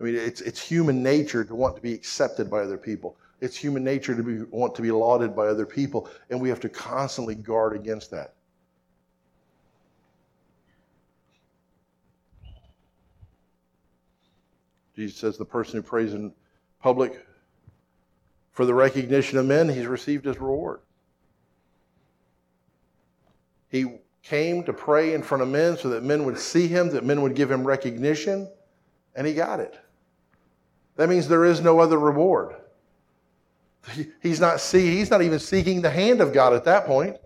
I 0.00 0.04
mean, 0.04 0.14
it's, 0.14 0.40
it's 0.40 0.60
human 0.60 1.02
nature 1.02 1.44
to 1.44 1.54
want 1.54 1.76
to 1.76 1.82
be 1.82 1.92
accepted 1.92 2.50
by 2.50 2.60
other 2.60 2.78
people. 2.78 3.16
It's 3.40 3.56
human 3.56 3.84
nature 3.84 4.14
to 4.16 4.22
be, 4.22 4.42
want 4.50 4.74
to 4.74 4.82
be 4.82 4.90
lauded 4.90 5.34
by 5.34 5.46
other 5.46 5.66
people, 5.66 6.08
and 6.30 6.40
we 6.40 6.48
have 6.48 6.60
to 6.60 6.68
constantly 6.68 7.34
guard 7.34 7.74
against 7.74 8.10
that. 8.10 8.34
Jesus 14.96 15.16
says 15.16 15.38
the 15.38 15.44
person 15.44 15.76
who 15.76 15.82
prays 15.82 16.12
in 16.12 16.32
public 16.82 17.24
for 18.50 18.64
the 18.64 18.74
recognition 18.74 19.38
of 19.38 19.46
men, 19.46 19.68
he's 19.68 19.86
received 19.86 20.24
his 20.24 20.40
reward. 20.40 20.80
He 23.68 24.00
came 24.22 24.62
to 24.64 24.72
pray 24.72 25.14
in 25.14 25.22
front 25.22 25.42
of 25.42 25.48
men 25.48 25.76
so 25.76 25.88
that 25.90 26.02
men 26.02 26.24
would 26.24 26.38
see 26.38 26.66
him, 26.66 26.90
that 26.90 27.04
men 27.04 27.22
would 27.22 27.34
give 27.34 27.50
him 27.50 27.64
recognition, 27.64 28.50
and 29.14 29.26
he 29.26 29.34
got 29.34 29.60
it. 29.60 29.78
That 30.96 31.08
means 31.08 31.28
there 31.28 31.44
is 31.44 31.60
no 31.60 31.78
other 31.78 31.98
reward. 31.98 32.56
He's 34.20 34.40
not 34.40 34.60
see, 34.60 34.96
he's 34.96 35.10
not 35.10 35.22
even 35.22 35.38
seeking 35.38 35.80
the 35.80 35.90
hand 35.90 36.20
of 36.20 36.32
God 36.32 36.52
at 36.52 36.64
that 36.64 36.86
point. 36.86 37.16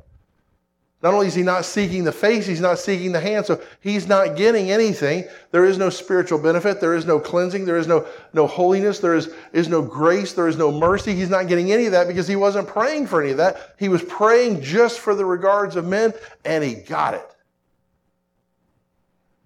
Not 1.02 1.14
only 1.14 1.26
is 1.26 1.34
he 1.34 1.42
not 1.42 1.64
seeking 1.64 2.04
the 2.04 2.12
face, 2.12 2.46
he's 2.46 2.60
not 2.60 2.78
seeking 2.78 3.10
the 3.10 3.18
hand. 3.18 3.44
So 3.44 3.60
he's 3.80 4.06
not 4.06 4.36
getting 4.36 4.70
anything. 4.70 5.24
There 5.50 5.64
is 5.64 5.76
no 5.76 5.90
spiritual 5.90 6.38
benefit. 6.38 6.80
There 6.80 6.94
is 6.94 7.04
no 7.04 7.18
cleansing. 7.18 7.64
There 7.64 7.76
is 7.76 7.88
no, 7.88 8.06
no 8.32 8.46
holiness. 8.46 9.00
There 9.00 9.16
is, 9.16 9.34
is 9.52 9.68
no 9.68 9.82
grace. 9.82 10.32
There 10.32 10.46
is 10.46 10.56
no 10.56 10.70
mercy. 10.70 11.12
He's 11.12 11.28
not 11.28 11.48
getting 11.48 11.72
any 11.72 11.86
of 11.86 11.92
that 11.92 12.06
because 12.06 12.28
he 12.28 12.36
wasn't 12.36 12.68
praying 12.68 13.08
for 13.08 13.20
any 13.20 13.32
of 13.32 13.38
that. 13.38 13.74
He 13.80 13.88
was 13.88 14.02
praying 14.02 14.62
just 14.62 15.00
for 15.00 15.16
the 15.16 15.24
regards 15.24 15.74
of 15.74 15.84
men, 15.86 16.14
and 16.44 16.62
he 16.62 16.74
got 16.74 17.14
it. 17.14 17.28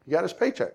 He 0.05 0.11
got 0.11 0.25
his 0.25 0.35
paycheck. 0.35 0.75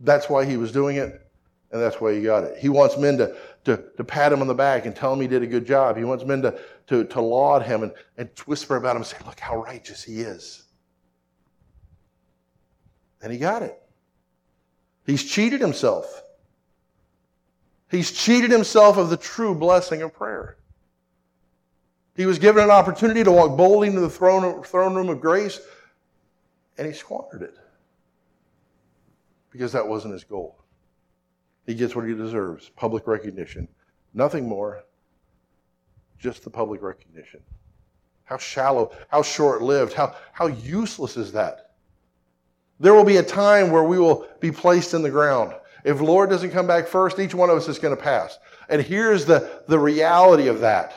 That's 0.00 0.28
why 0.28 0.44
he 0.44 0.56
was 0.56 0.72
doing 0.72 0.96
it, 0.96 1.24
and 1.70 1.80
that's 1.80 2.00
why 2.00 2.12
he 2.12 2.22
got 2.22 2.42
it. 2.42 2.58
He 2.58 2.68
wants 2.68 2.98
men 2.98 3.18
to, 3.18 3.36
to, 3.64 3.82
to 3.96 4.04
pat 4.04 4.32
him 4.32 4.40
on 4.40 4.46
the 4.46 4.54
back 4.54 4.86
and 4.86 4.94
tell 4.94 5.12
him 5.12 5.20
he 5.20 5.26
did 5.26 5.42
a 5.42 5.46
good 5.46 5.66
job. 5.66 5.96
He 5.96 6.04
wants 6.04 6.24
men 6.24 6.42
to, 6.42 6.58
to, 6.88 7.04
to 7.04 7.20
laud 7.20 7.62
him 7.62 7.82
and, 7.82 7.92
and 8.16 8.28
whisper 8.46 8.76
about 8.76 8.96
him 8.96 9.02
and 9.02 9.06
say, 9.06 9.16
Look 9.26 9.40
how 9.40 9.62
righteous 9.62 10.02
he 10.02 10.20
is. 10.20 10.64
And 13.22 13.32
he 13.32 13.38
got 13.38 13.62
it. 13.62 13.80
He's 15.06 15.24
cheated 15.24 15.60
himself. 15.60 16.22
He's 17.90 18.10
cheated 18.10 18.50
himself 18.50 18.96
of 18.96 19.10
the 19.10 19.16
true 19.16 19.54
blessing 19.54 20.02
of 20.02 20.12
prayer. 20.12 20.56
He 22.16 22.26
was 22.26 22.38
given 22.38 22.62
an 22.62 22.70
opportunity 22.70 23.24
to 23.24 23.32
walk 23.32 23.56
boldly 23.56 23.88
into 23.88 24.00
the 24.00 24.10
throne, 24.10 24.62
throne 24.62 24.94
room 24.94 25.08
of 25.08 25.20
grace, 25.20 25.60
and 26.78 26.86
he 26.86 26.92
squandered 26.92 27.42
it 27.42 27.54
because 29.50 29.72
that 29.72 29.86
wasn't 29.86 30.12
his 30.12 30.24
goal. 30.24 30.63
He 31.66 31.74
gets 31.74 31.94
what 31.94 32.06
he 32.06 32.14
deserves 32.14 32.70
public 32.76 33.06
recognition. 33.06 33.68
Nothing 34.12 34.48
more, 34.48 34.84
just 36.18 36.44
the 36.44 36.50
public 36.50 36.82
recognition. 36.82 37.40
How 38.24 38.38
shallow, 38.38 38.92
how 39.08 39.22
short 39.22 39.62
lived, 39.62 39.92
how, 39.92 40.14
how 40.32 40.46
useless 40.46 41.16
is 41.16 41.32
that? 41.32 41.72
There 42.80 42.94
will 42.94 43.04
be 43.04 43.18
a 43.18 43.22
time 43.22 43.70
where 43.70 43.84
we 43.84 43.98
will 43.98 44.26
be 44.40 44.50
placed 44.50 44.94
in 44.94 45.02
the 45.02 45.10
ground. 45.10 45.54
If 45.84 46.00
Lord 46.00 46.30
doesn't 46.30 46.50
come 46.50 46.66
back 46.66 46.86
first, 46.86 47.18
each 47.18 47.34
one 47.34 47.50
of 47.50 47.56
us 47.56 47.68
is 47.68 47.78
going 47.78 47.94
to 47.94 48.02
pass. 48.02 48.38
And 48.68 48.80
here's 48.80 49.24
the, 49.24 49.62
the 49.68 49.78
reality 49.78 50.48
of 50.48 50.60
that. 50.60 50.94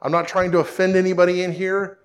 I'm 0.00 0.12
not 0.12 0.28
trying 0.28 0.52
to 0.52 0.58
offend 0.58 0.96
anybody 0.96 1.42
in 1.42 1.52
here, 1.52 1.98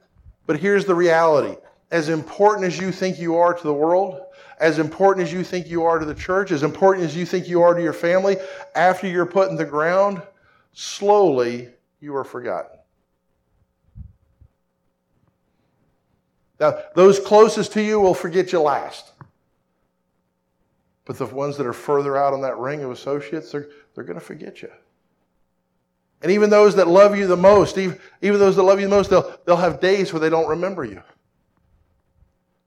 but 0.45 0.59
here's 0.59 0.85
the 0.85 0.95
reality. 0.95 1.55
As 1.91 2.09
important 2.09 2.67
as 2.67 2.79
you 2.79 2.91
think 2.91 3.19
you 3.19 3.37
are 3.37 3.53
to 3.53 3.63
the 3.63 3.73
world, 3.73 4.21
as 4.59 4.79
important 4.79 5.27
as 5.27 5.31
you 5.31 5.43
think 5.43 5.67
you 5.67 5.83
are 5.83 5.99
to 5.99 6.05
the 6.05 6.15
church, 6.15 6.51
as 6.51 6.63
important 6.63 7.05
as 7.05 7.15
you 7.15 7.25
think 7.25 7.47
you 7.47 7.61
are 7.61 7.73
to 7.73 7.81
your 7.81 7.93
family, 7.93 8.37
after 8.75 9.07
you're 9.07 9.25
put 9.25 9.49
in 9.49 9.55
the 9.55 9.65
ground, 9.65 10.21
slowly 10.73 11.69
you 11.99 12.15
are 12.15 12.23
forgotten. 12.23 12.77
Now, 16.59 16.79
those 16.95 17.19
closest 17.19 17.73
to 17.73 17.81
you 17.83 17.99
will 17.99 18.15
forget 18.15 18.51
you 18.51 18.59
last. 18.59 19.11
But 21.05 21.17
the 21.17 21.27
ones 21.27 21.55
that 21.57 21.67
are 21.67 21.73
further 21.73 22.17
out 22.17 22.33
on 22.33 22.41
that 22.41 22.57
ring 22.57 22.83
of 22.83 22.91
associates, 22.91 23.51
they're, 23.51 23.69
they're 23.93 24.03
going 24.03 24.19
to 24.19 24.25
forget 24.25 24.61
you. 24.61 24.69
And 26.21 26.31
even 26.31 26.49
those 26.49 26.75
that 26.75 26.87
love 26.87 27.15
you 27.15 27.27
the 27.27 27.37
most, 27.37 27.77
even, 27.77 27.99
even 28.23 28.39
those 28.39 28.55
that 28.55 28.63
love 28.63 28.79
you 28.79 28.87
the 28.87 28.95
most, 28.95 29.11
they'll, 29.11 29.39
they'll 29.45 29.55
have 29.55 29.79
days 29.79 30.11
where 30.11 30.19
they 30.19 30.29
don't 30.29 30.49
remember 30.49 30.83
you. 30.83 31.03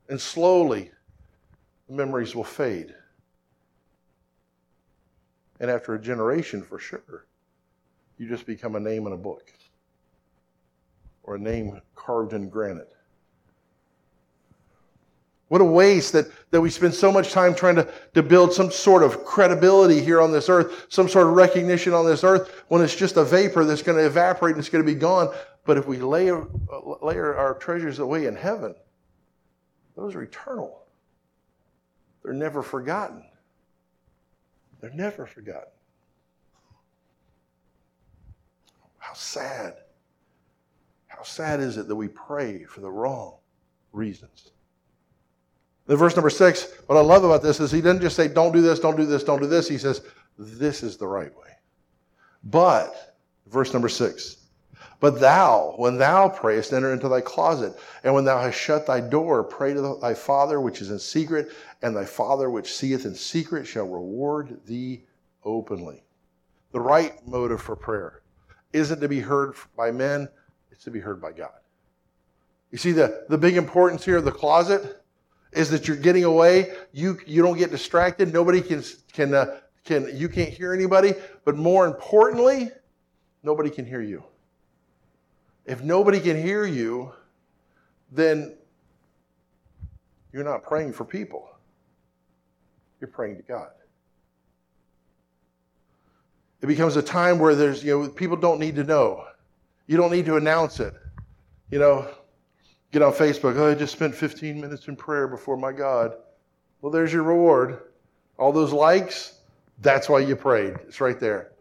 And 0.09 0.20
slowly, 0.20 0.92
the 1.90 1.97
memories 1.97 2.37
will 2.37 2.44
fade. 2.44 2.94
And 5.59 5.68
after 5.68 5.94
a 5.94 6.00
generation, 6.00 6.62
for 6.62 6.78
sure, 6.78 7.26
you 8.16 8.28
just 8.28 8.47
become 8.47 8.76
a 8.76 8.80
name 8.80 9.09
in 9.09 9.12
a 9.12 9.16
book 9.16 9.52
or 11.25 11.35
a 11.35 11.38
name 11.38 11.80
carved 11.97 12.32
in 12.32 12.49
granite. 12.49 12.92
What 15.49 15.61
a 15.61 15.64
waste 15.64 16.12
that, 16.12 16.26
that 16.52 16.61
we 16.61 16.70
spend 16.70 16.94
so 16.94 17.11
much 17.11 17.32
time 17.32 17.56
trying 17.56 17.75
to, 17.75 17.92
to 18.14 18.23
build 18.23 18.52
some 18.52 18.70
sort 18.70 19.02
of 19.02 19.25
credibility 19.25 20.00
here 20.00 20.20
on 20.20 20.30
this 20.30 20.49
earth, 20.49 20.87
some 20.90 21.09
sort 21.09 21.26
of 21.26 21.32
recognition 21.32 21.92
on 21.92 22.06
this 22.06 22.23
earth, 22.23 22.62
when 22.68 22.82
it's 22.82 22.94
just 22.94 23.16
a 23.16 23.25
vapor 23.25 23.64
that's 23.64 23.82
going 23.82 23.99
to 23.99 24.06
evaporate 24.06 24.54
and 24.54 24.61
it's 24.61 24.70
going 24.70 24.85
to 24.85 24.90
be 24.90 24.99
gone. 24.99 25.35
But 25.64 25.76
if 25.76 25.88
we 25.88 25.99
layer, 25.99 26.47
lay 27.02 27.18
our 27.18 27.54
treasures 27.54 27.99
away 27.99 28.26
in 28.26 28.37
heaven, 28.37 28.76
those 29.97 30.14
are 30.14 30.23
eternal. 30.23 30.80
They're 32.22 32.32
never 32.32 32.62
forgotten. 32.62 33.24
They're 34.80 34.90
never 34.90 35.26
forgotten. 35.26 35.68
How 38.98 39.14
sad. 39.14 39.74
How 41.06 41.22
sad 41.22 41.60
is 41.60 41.76
it 41.76 41.88
that 41.88 41.96
we 41.96 42.08
pray 42.08 42.64
for 42.64 42.80
the 42.80 42.90
wrong 42.90 43.34
reasons? 43.92 44.52
In 45.88 45.96
verse 45.96 46.14
number 46.14 46.30
six, 46.30 46.68
what 46.86 46.96
I 46.96 47.00
love 47.00 47.24
about 47.24 47.42
this 47.42 47.58
is 47.58 47.72
he 47.72 47.80
doesn't 47.80 48.00
just 48.00 48.14
say, 48.14 48.28
don't 48.28 48.52
do 48.52 48.60
this, 48.60 48.78
don't 48.78 48.96
do 48.96 49.04
this, 49.04 49.24
don't 49.24 49.40
do 49.40 49.48
this. 49.48 49.68
He 49.68 49.76
says, 49.76 50.02
this 50.38 50.82
is 50.82 50.96
the 50.96 51.06
right 51.06 51.36
way. 51.36 51.48
But, 52.44 53.16
verse 53.48 53.72
number 53.72 53.88
six, 53.88 54.39
but 55.00 55.19
thou, 55.19 55.73
when 55.76 55.97
thou 55.97 56.28
prayest, 56.28 56.75
enter 56.75 56.92
into 56.92 57.09
thy 57.09 57.23
closet. 57.23 57.75
And 58.04 58.14
when 58.14 58.25
thou 58.25 58.38
hast 58.38 58.59
shut 58.59 58.87
thy 58.87 59.00
door, 59.00 59.42
pray 59.42 59.73
to 59.73 59.99
thy 60.00 60.12
Father 60.12 60.61
which 60.61 60.83
is 60.83 60.90
in 60.90 60.99
secret, 60.99 61.50
and 61.80 61.97
thy 61.97 62.04
Father 62.04 62.50
which 62.50 62.75
seeth 62.75 63.07
in 63.07 63.14
secret 63.14 63.66
shall 63.66 63.88
reward 63.88 64.61
thee 64.66 65.04
openly. 65.42 66.04
The 66.73 66.80
right 66.80 67.14
motive 67.26 67.62
for 67.62 67.75
prayer 67.75 68.21
isn't 68.75 69.00
to 69.00 69.09
be 69.09 69.21
heard 69.21 69.54
by 69.76 69.90
men, 69.90 70.28
it's 70.71 70.85
to 70.85 70.90
be 70.90 71.00
heard 71.00 71.21
by 71.21 71.33
God. 71.33 71.50
You 72.71 72.78
see, 72.78 72.92
the, 72.92 73.25
the 73.28 73.38
big 73.38 73.57
importance 73.57 74.04
here 74.04 74.19
of 74.19 74.25
the 74.25 74.30
closet 74.30 75.02
is 75.52 75.71
that 75.71 75.88
you're 75.88 75.97
getting 75.97 76.25
away. 76.25 76.73
You, 76.92 77.19
you 77.26 77.42
don't 77.42 77.59
get 77.59 77.71
distracted. 77.71 78.33
Nobody 78.33 78.61
can, 78.61 78.85
can, 79.12 79.35
uh, 79.35 79.59
can, 79.85 80.09
you 80.14 80.28
can't 80.28 80.50
hear 80.50 80.73
anybody. 80.73 81.14
But 81.45 81.57
more 81.57 81.87
importantly, 81.87 82.71
nobody 83.42 83.71
can 83.71 83.85
hear 83.85 84.02
you. 84.02 84.23
If 85.67 85.83
nobody 85.83 86.21
can 86.21 86.40
hear 86.40 86.64
you, 86.64 87.12
then 88.12 88.57
you're 90.33 90.45
not 90.45 90.62
praying 90.62 90.93
for 90.93 91.05
people. 91.05 91.49
You're 93.00 93.09
praying 93.09 93.37
to 93.37 93.43
God. 93.43 93.69
It 96.61 96.67
becomes 96.67 96.97
a 96.97 97.02
time 97.02 97.38
where 97.38 97.55
there's, 97.55 97.83
you 97.83 97.99
know, 97.99 98.09
people 98.09 98.37
don't 98.37 98.61
need 98.61 98.76
to 98.76 98.85
know. 98.85 99.25
You 99.87 99.97
don't 99.97 100.12
need 100.12 100.26
to 100.26 100.37
announce 100.37 100.79
it. 100.79 100.95
You 101.71 101.79
know, 101.79 102.09
get 102.93 103.02
on 103.02 103.12
Facebook, 103.12 103.57
oh, 103.57 103.71
I 103.71 103.75
just 103.75 103.93
spent 103.93 104.14
15 104.14 104.61
minutes 104.61 104.88
in 104.88 104.97
prayer 104.97 105.26
before 105.26 105.57
my 105.57 105.73
God. 105.73 106.14
Well, 106.83 106.93
there's 106.93 107.12
your 107.12 107.23
reward. 107.23 107.81
All 108.37 108.52
those 108.52 108.73
likes, 108.73 109.38
that's 109.81 110.09
why 110.09 110.21
you 110.21 110.37
prayed. 110.37 110.75
It's 110.87 111.00
right 111.00 111.19
there. 111.19 111.52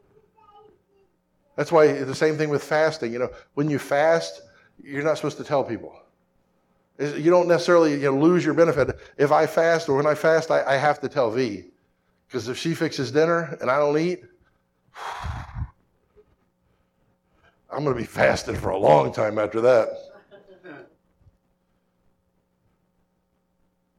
That's 1.59 1.73
why 1.73 1.91
the 1.91 2.15
same 2.15 2.37
thing 2.37 2.47
with 2.47 2.63
fasting. 2.63 3.11
You 3.11 3.19
know, 3.19 3.31
when 3.55 3.69
you 3.69 3.79
fast, 3.79 4.43
you're 4.81 5.03
not 5.03 5.17
supposed 5.17 5.35
to 5.39 5.43
tell 5.43 5.61
people. 5.61 5.93
You 6.97 7.29
don't 7.29 7.49
necessarily 7.49 7.95
you 7.95 8.13
know, 8.13 8.17
lose 8.17 8.45
your 8.45 8.53
benefit. 8.53 8.97
If 9.17 9.33
I 9.33 9.45
fast 9.45 9.89
or 9.89 9.97
when 9.97 10.05
I 10.05 10.15
fast, 10.15 10.51
I, 10.51 10.63
I 10.63 10.77
have 10.77 11.01
to 11.01 11.09
tell 11.09 11.29
V. 11.29 11.65
Because 12.25 12.47
if 12.47 12.57
she 12.57 12.73
fixes 12.73 13.11
dinner 13.11 13.57
and 13.59 13.69
I 13.69 13.77
don't 13.77 13.97
eat, 13.97 14.23
I'm 17.69 17.83
going 17.83 17.93
to 17.93 18.01
be 18.01 18.07
fasting 18.07 18.55
for 18.55 18.69
a 18.69 18.77
long 18.77 19.11
time 19.11 19.37
after 19.37 19.59
that. 19.59 19.89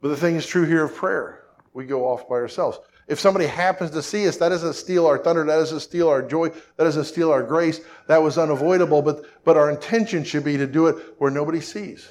But 0.01 0.09
the 0.09 0.17
thing 0.17 0.37
is 0.37 0.47
true 0.47 0.65
here 0.65 0.85
of 0.85 0.95
prayer. 0.95 1.45
We 1.75 1.85
go 1.85 2.09
off 2.09 2.27
by 2.27 2.37
ourselves. 2.37 2.79
If 3.11 3.19
somebody 3.19 3.47
happens 3.47 3.91
to 3.91 4.05
see 4.05 4.29
us, 4.29 4.37
that 4.37 4.51
doesn't 4.51 4.75
steal 4.75 5.05
our 5.05 5.19
thunder, 5.19 5.45
that 5.45 5.57
doesn't 5.57 5.81
steal 5.81 6.09
our 6.09 6.23
joy, 6.23 6.51
that 6.51 6.85
doesn't 6.85 7.07
steal 7.07 7.33
our 7.33 7.43
grace. 7.43 7.81
That 8.07 8.23
was 8.23 8.39
unavoidable, 8.39 9.03
but, 9.03 9.25
but 9.45 9.57
our 9.57 9.69
intention 9.69 10.23
should 10.23 10.45
be 10.45 10.57
to 10.57 10.67
do 10.69 10.87
it 10.87 11.17
where 11.19 11.29
nobody 11.29 11.61
sees. 11.61 12.09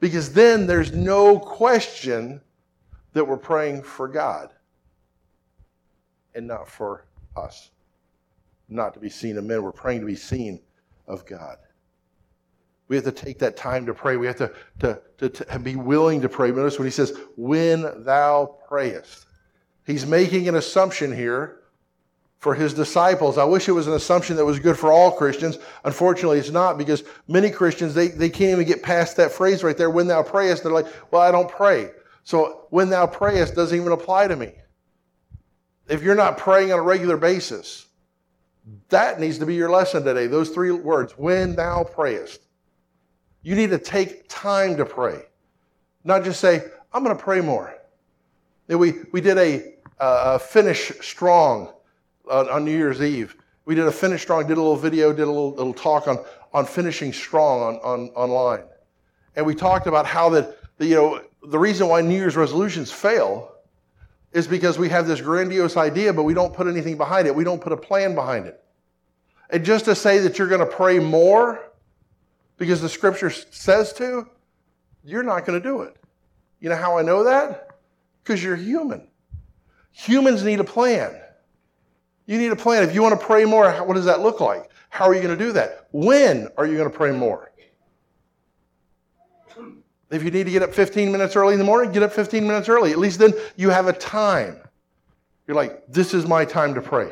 Because 0.00 0.34
then 0.34 0.66
there's 0.66 0.92
no 0.92 1.38
question 1.38 2.42
that 3.14 3.26
we're 3.26 3.38
praying 3.38 3.84
for 3.84 4.06
God 4.06 4.52
and 6.34 6.46
not 6.46 6.68
for 6.68 7.06
us. 7.34 7.70
Not 8.68 8.92
to 8.92 9.00
be 9.00 9.08
seen 9.08 9.38
of 9.38 9.44
men. 9.44 9.62
We're 9.62 9.72
praying 9.72 10.00
to 10.00 10.06
be 10.06 10.14
seen 10.14 10.60
of 11.06 11.24
God. 11.24 11.56
We 12.88 12.96
have 12.96 13.06
to 13.06 13.12
take 13.12 13.38
that 13.38 13.56
time 13.56 13.86
to 13.86 13.94
pray. 13.94 14.18
We 14.18 14.26
have 14.26 14.36
to, 14.36 14.52
to, 14.80 15.00
to, 15.16 15.30
to 15.30 15.58
be 15.58 15.76
willing 15.76 16.20
to 16.20 16.28
pray. 16.28 16.50
Notice 16.50 16.78
when 16.78 16.86
he 16.86 16.92
says, 16.92 17.16
when 17.38 18.04
thou 18.04 18.58
prayest. 18.68 19.24
He's 19.84 20.06
making 20.06 20.48
an 20.48 20.54
assumption 20.54 21.14
here 21.14 21.60
for 22.38 22.54
his 22.54 22.74
disciples. 22.74 23.38
I 23.38 23.44
wish 23.44 23.68
it 23.68 23.72
was 23.72 23.86
an 23.86 23.94
assumption 23.94 24.36
that 24.36 24.44
was 24.44 24.58
good 24.58 24.78
for 24.78 24.92
all 24.92 25.10
Christians. 25.10 25.58
Unfortunately, 25.84 26.38
it's 26.38 26.50
not 26.50 26.76
because 26.76 27.02
many 27.26 27.50
Christians, 27.50 27.94
they, 27.94 28.08
they 28.08 28.28
can't 28.28 28.52
even 28.52 28.66
get 28.66 28.82
past 28.82 29.16
that 29.16 29.32
phrase 29.32 29.64
right 29.64 29.76
there, 29.76 29.90
when 29.90 30.06
thou 30.06 30.22
prayest. 30.22 30.62
They're 30.62 30.72
like, 30.72 30.86
well, 31.10 31.22
I 31.22 31.30
don't 31.30 31.48
pray. 31.48 31.90
So 32.22 32.66
when 32.70 32.90
thou 32.90 33.06
prayest 33.06 33.54
doesn't 33.54 33.78
even 33.78 33.92
apply 33.92 34.28
to 34.28 34.36
me. 34.36 34.52
If 35.88 36.02
you're 36.02 36.14
not 36.14 36.38
praying 36.38 36.72
on 36.72 36.78
a 36.78 36.82
regular 36.82 37.16
basis, 37.16 37.86
that 38.88 39.20
needs 39.20 39.38
to 39.38 39.46
be 39.46 39.54
your 39.54 39.70
lesson 39.70 40.04
today. 40.04 40.26
Those 40.26 40.50
three 40.50 40.70
words, 40.70 41.12
when 41.18 41.54
thou 41.54 41.84
prayest. 41.84 42.40
You 43.42 43.54
need 43.54 43.70
to 43.70 43.78
take 43.78 44.26
time 44.28 44.78
to 44.78 44.86
pray. 44.86 45.22
Not 46.02 46.24
just 46.24 46.40
say, 46.40 46.62
I'm 46.92 47.04
going 47.04 47.14
to 47.14 47.22
pray 47.22 47.42
more. 47.42 47.74
We, 48.68 48.94
we 49.12 49.20
did 49.20 49.36
a, 49.36 49.73
a 49.98 50.38
finish 50.38 50.92
strong 51.00 51.72
on, 52.30 52.48
on, 52.48 52.64
New 52.64 52.76
Year's 52.76 53.00
Eve. 53.00 53.36
We 53.64 53.74
did 53.74 53.86
a 53.86 53.92
finish 53.92 54.22
strong, 54.22 54.46
did 54.46 54.58
a 54.58 54.60
little 54.60 54.76
video, 54.76 55.12
did 55.12 55.22
a 55.22 55.26
little, 55.26 55.50
little 55.50 55.74
talk 55.74 56.08
on, 56.08 56.18
on 56.52 56.66
finishing 56.66 57.12
strong 57.12 57.62
on, 57.62 57.74
on, 57.76 58.08
online. 58.10 58.64
And 59.36 59.46
we 59.46 59.54
talked 59.54 59.86
about 59.86 60.06
how 60.06 60.28
that, 60.30 60.56
the, 60.78 60.86
you 60.86 60.94
know, 60.94 61.22
the 61.42 61.58
reason 61.58 61.88
why 61.88 62.00
New 62.00 62.14
Year's 62.14 62.36
resolutions 62.36 62.90
fail 62.90 63.52
is 64.32 64.48
because 64.48 64.78
we 64.78 64.88
have 64.88 65.06
this 65.06 65.20
grandiose 65.20 65.76
idea, 65.76 66.12
but 66.12 66.24
we 66.24 66.34
don't 66.34 66.52
put 66.52 66.66
anything 66.66 66.96
behind 66.96 67.26
it. 67.26 67.34
We 67.34 67.44
don't 67.44 67.60
put 67.60 67.72
a 67.72 67.76
plan 67.76 68.14
behind 68.14 68.46
it. 68.46 68.62
And 69.50 69.64
just 69.64 69.84
to 69.84 69.94
say 69.94 70.18
that 70.18 70.38
you're 70.38 70.48
going 70.48 70.60
to 70.60 70.66
pray 70.66 70.98
more 70.98 71.70
because 72.56 72.80
the 72.80 72.88
scripture 72.88 73.30
says 73.30 73.92
to, 73.94 74.28
you're 75.04 75.22
not 75.22 75.44
going 75.46 75.60
to 75.60 75.66
do 75.66 75.82
it. 75.82 75.96
You 76.60 76.70
know 76.70 76.76
how 76.76 76.98
I 76.98 77.02
know 77.02 77.24
that? 77.24 77.78
Because 78.22 78.42
you're 78.42 78.56
human. 78.56 79.06
Humans 79.94 80.42
need 80.42 80.60
a 80.60 80.64
plan. 80.64 81.14
You 82.26 82.36
need 82.36 82.50
a 82.50 82.56
plan. 82.56 82.82
If 82.82 82.94
you 82.94 83.02
want 83.02 83.18
to 83.18 83.26
pray 83.26 83.44
more, 83.44 83.72
what 83.84 83.94
does 83.94 84.06
that 84.06 84.20
look 84.20 84.40
like? 84.40 84.70
How 84.90 85.06
are 85.06 85.14
you 85.14 85.22
going 85.22 85.36
to 85.36 85.44
do 85.44 85.52
that? 85.52 85.88
When 85.92 86.48
are 86.56 86.66
you 86.66 86.76
going 86.76 86.90
to 86.90 86.96
pray 86.96 87.12
more? 87.12 87.50
If 90.10 90.22
you 90.22 90.30
need 90.30 90.44
to 90.44 90.50
get 90.50 90.62
up 90.62 90.74
15 90.74 91.10
minutes 91.10 91.36
early 91.36 91.54
in 91.54 91.58
the 91.58 91.64
morning, 91.64 91.92
get 91.92 92.02
up 92.02 92.12
15 92.12 92.46
minutes 92.46 92.68
early. 92.68 92.90
At 92.90 92.98
least 92.98 93.18
then 93.18 93.32
you 93.56 93.70
have 93.70 93.86
a 93.86 93.92
time. 93.92 94.60
You're 95.46 95.56
like, 95.56 95.86
this 95.88 96.12
is 96.12 96.26
my 96.26 96.44
time 96.44 96.74
to 96.74 96.82
pray. 96.82 97.10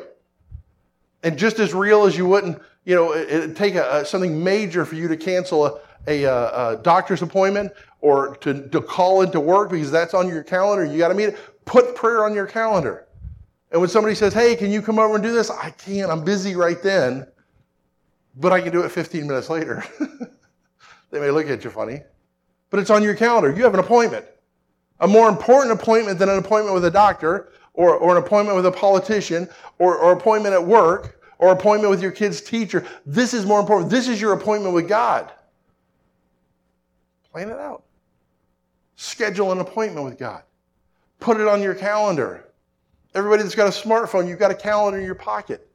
And 1.23 1.37
just 1.37 1.59
as 1.59 1.73
real 1.73 2.05
as 2.05 2.17
you 2.17 2.25
wouldn't, 2.25 2.61
you 2.83 2.95
know, 2.95 3.13
it, 3.13 3.39
would 3.39 3.55
take 3.55 3.75
a, 3.75 4.01
a, 4.01 4.05
something 4.05 4.43
major 4.43 4.83
for 4.85 4.95
you 4.95 5.07
to 5.07 5.15
cancel 5.15 5.65
a, 5.65 5.79
a, 6.07 6.23
a 6.25 6.79
doctor's 6.81 7.21
appointment 7.21 7.71
or 8.01 8.35
to, 8.37 8.67
to 8.69 8.81
call 8.81 9.21
into 9.21 9.39
work 9.39 9.69
because 9.71 9.91
that's 9.91 10.13
on 10.13 10.27
your 10.27 10.43
calendar, 10.43 10.85
you 10.85 10.97
got 10.97 11.07
to 11.07 11.13
meet 11.13 11.29
it, 11.29 11.65
put 11.65 11.95
prayer 11.95 12.25
on 12.25 12.33
your 12.33 12.45
calendar. 12.45 13.07
And 13.71 13.81
when 13.81 13.89
somebody 13.89 14.13
says, 14.13 14.33
hey, 14.33 14.55
can 14.55 14.71
you 14.71 14.81
come 14.81 14.99
over 14.99 15.15
and 15.15 15.23
do 15.23 15.33
this? 15.33 15.49
I 15.49 15.71
can't, 15.71 16.11
I'm 16.11 16.23
busy 16.23 16.55
right 16.55 16.81
then, 16.83 17.25
but 18.35 18.51
I 18.51 18.61
can 18.61 18.71
do 18.71 18.81
it 18.83 18.89
15 18.91 19.25
minutes 19.25 19.49
later. 19.49 19.83
they 21.11 21.19
may 21.19 21.31
look 21.31 21.47
at 21.47 21.63
you 21.63 21.69
funny, 21.69 22.01
but 22.69 22.79
it's 22.79 22.89
on 22.89 23.01
your 23.01 23.15
calendar. 23.15 23.51
You 23.51 23.63
have 23.63 23.73
an 23.73 23.79
appointment. 23.79 24.25
A 24.99 25.07
more 25.07 25.27
important 25.27 25.71
appointment 25.79 26.19
than 26.19 26.29
an 26.29 26.37
appointment 26.37 26.75
with 26.75 26.85
a 26.85 26.91
doctor 26.91 27.51
or, 27.73 27.95
or 27.95 28.15
an 28.15 28.23
appointment 28.23 28.55
with 28.55 28.65
a 28.65 28.71
politician 28.71 29.49
or, 29.79 29.97
or 29.97 30.13
appointment 30.13 30.53
at 30.53 30.63
work 30.63 31.19
or 31.39 31.51
appointment 31.51 31.89
with 31.89 32.01
your 32.01 32.11
kid's 32.11 32.41
teacher. 32.41 32.85
This 33.05 33.33
is 33.33 33.45
more 33.45 33.59
important. 33.59 33.89
This 33.89 34.07
is 34.07 34.21
your 34.21 34.33
appointment 34.33 34.75
with 34.75 34.87
God. 34.87 35.31
Plan 37.33 37.49
it 37.49 37.59
out. 37.59 37.83
Schedule 38.95 39.51
an 39.51 39.59
appointment 39.59 40.05
with 40.05 40.19
God. 40.19 40.43
Put 41.19 41.41
it 41.41 41.47
on 41.47 41.63
your 41.63 41.73
calendar. 41.73 42.45
Everybody 43.15 43.41
that's 43.41 43.55
got 43.55 43.67
a 43.67 43.71
smartphone, 43.71 44.27
you've 44.27 44.39
got 44.39 44.51
a 44.51 44.55
calendar 44.55 44.99
in 44.99 45.05
your 45.05 45.15
pocket. 45.15 45.67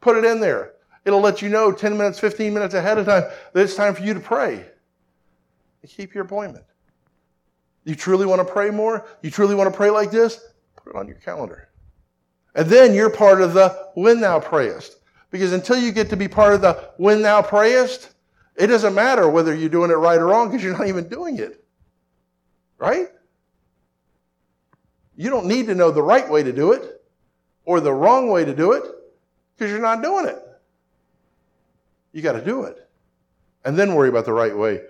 Put 0.00 0.16
it 0.16 0.24
in 0.24 0.38
there. 0.38 0.74
It'll 1.04 1.20
let 1.20 1.42
you 1.42 1.48
know 1.48 1.72
10 1.72 1.96
minutes, 1.96 2.20
15 2.20 2.54
minutes 2.54 2.74
ahead 2.74 2.98
of 2.98 3.06
time 3.06 3.24
that 3.52 3.62
it's 3.62 3.74
time 3.74 3.94
for 3.94 4.02
you 4.02 4.14
to 4.14 4.20
pray. 4.20 4.64
And 5.82 5.90
keep 5.90 6.14
your 6.14 6.24
appointment. 6.24 6.64
You 7.84 7.96
truly 7.96 8.24
want 8.24 8.46
to 8.46 8.50
pray 8.50 8.70
more? 8.70 9.04
You 9.20 9.30
truly 9.30 9.56
want 9.56 9.70
to 9.70 9.76
pray 9.76 9.90
like 9.90 10.12
this? 10.12 10.40
Put 10.76 10.94
it 10.94 10.96
on 10.96 11.08
your 11.08 11.16
calendar. 11.16 11.68
And 12.54 12.68
then 12.68 12.94
you're 12.94 13.10
part 13.10 13.42
of 13.42 13.52
the 13.52 13.88
when 13.94 14.20
thou 14.20 14.38
prayest. 14.38 14.98
Because 15.30 15.52
until 15.52 15.76
you 15.76 15.90
get 15.90 16.08
to 16.10 16.16
be 16.16 16.28
part 16.28 16.54
of 16.54 16.60
the 16.60 16.90
when 16.98 17.20
thou 17.20 17.42
prayest, 17.42 18.13
it 18.56 18.68
doesn't 18.68 18.94
matter 18.94 19.28
whether 19.28 19.54
you're 19.54 19.68
doing 19.68 19.90
it 19.90 19.94
right 19.94 20.18
or 20.18 20.26
wrong 20.26 20.48
because 20.48 20.62
you're 20.62 20.76
not 20.76 20.86
even 20.86 21.08
doing 21.08 21.38
it. 21.38 21.64
Right? 22.78 23.08
You 25.16 25.30
don't 25.30 25.46
need 25.46 25.66
to 25.66 25.74
know 25.74 25.90
the 25.90 26.02
right 26.02 26.28
way 26.28 26.42
to 26.42 26.52
do 26.52 26.72
it 26.72 27.02
or 27.64 27.80
the 27.80 27.92
wrong 27.92 28.28
way 28.28 28.44
to 28.44 28.54
do 28.54 28.72
it 28.72 28.84
because 29.56 29.70
you're 29.70 29.80
not 29.80 30.02
doing 30.02 30.26
it. 30.26 30.38
You 32.12 32.22
got 32.22 32.32
to 32.32 32.44
do 32.44 32.64
it. 32.64 32.88
And 33.64 33.76
then 33.76 33.94
worry 33.94 34.08
about 34.08 34.24
the 34.24 34.32
right 34.32 34.56
way 34.56 34.82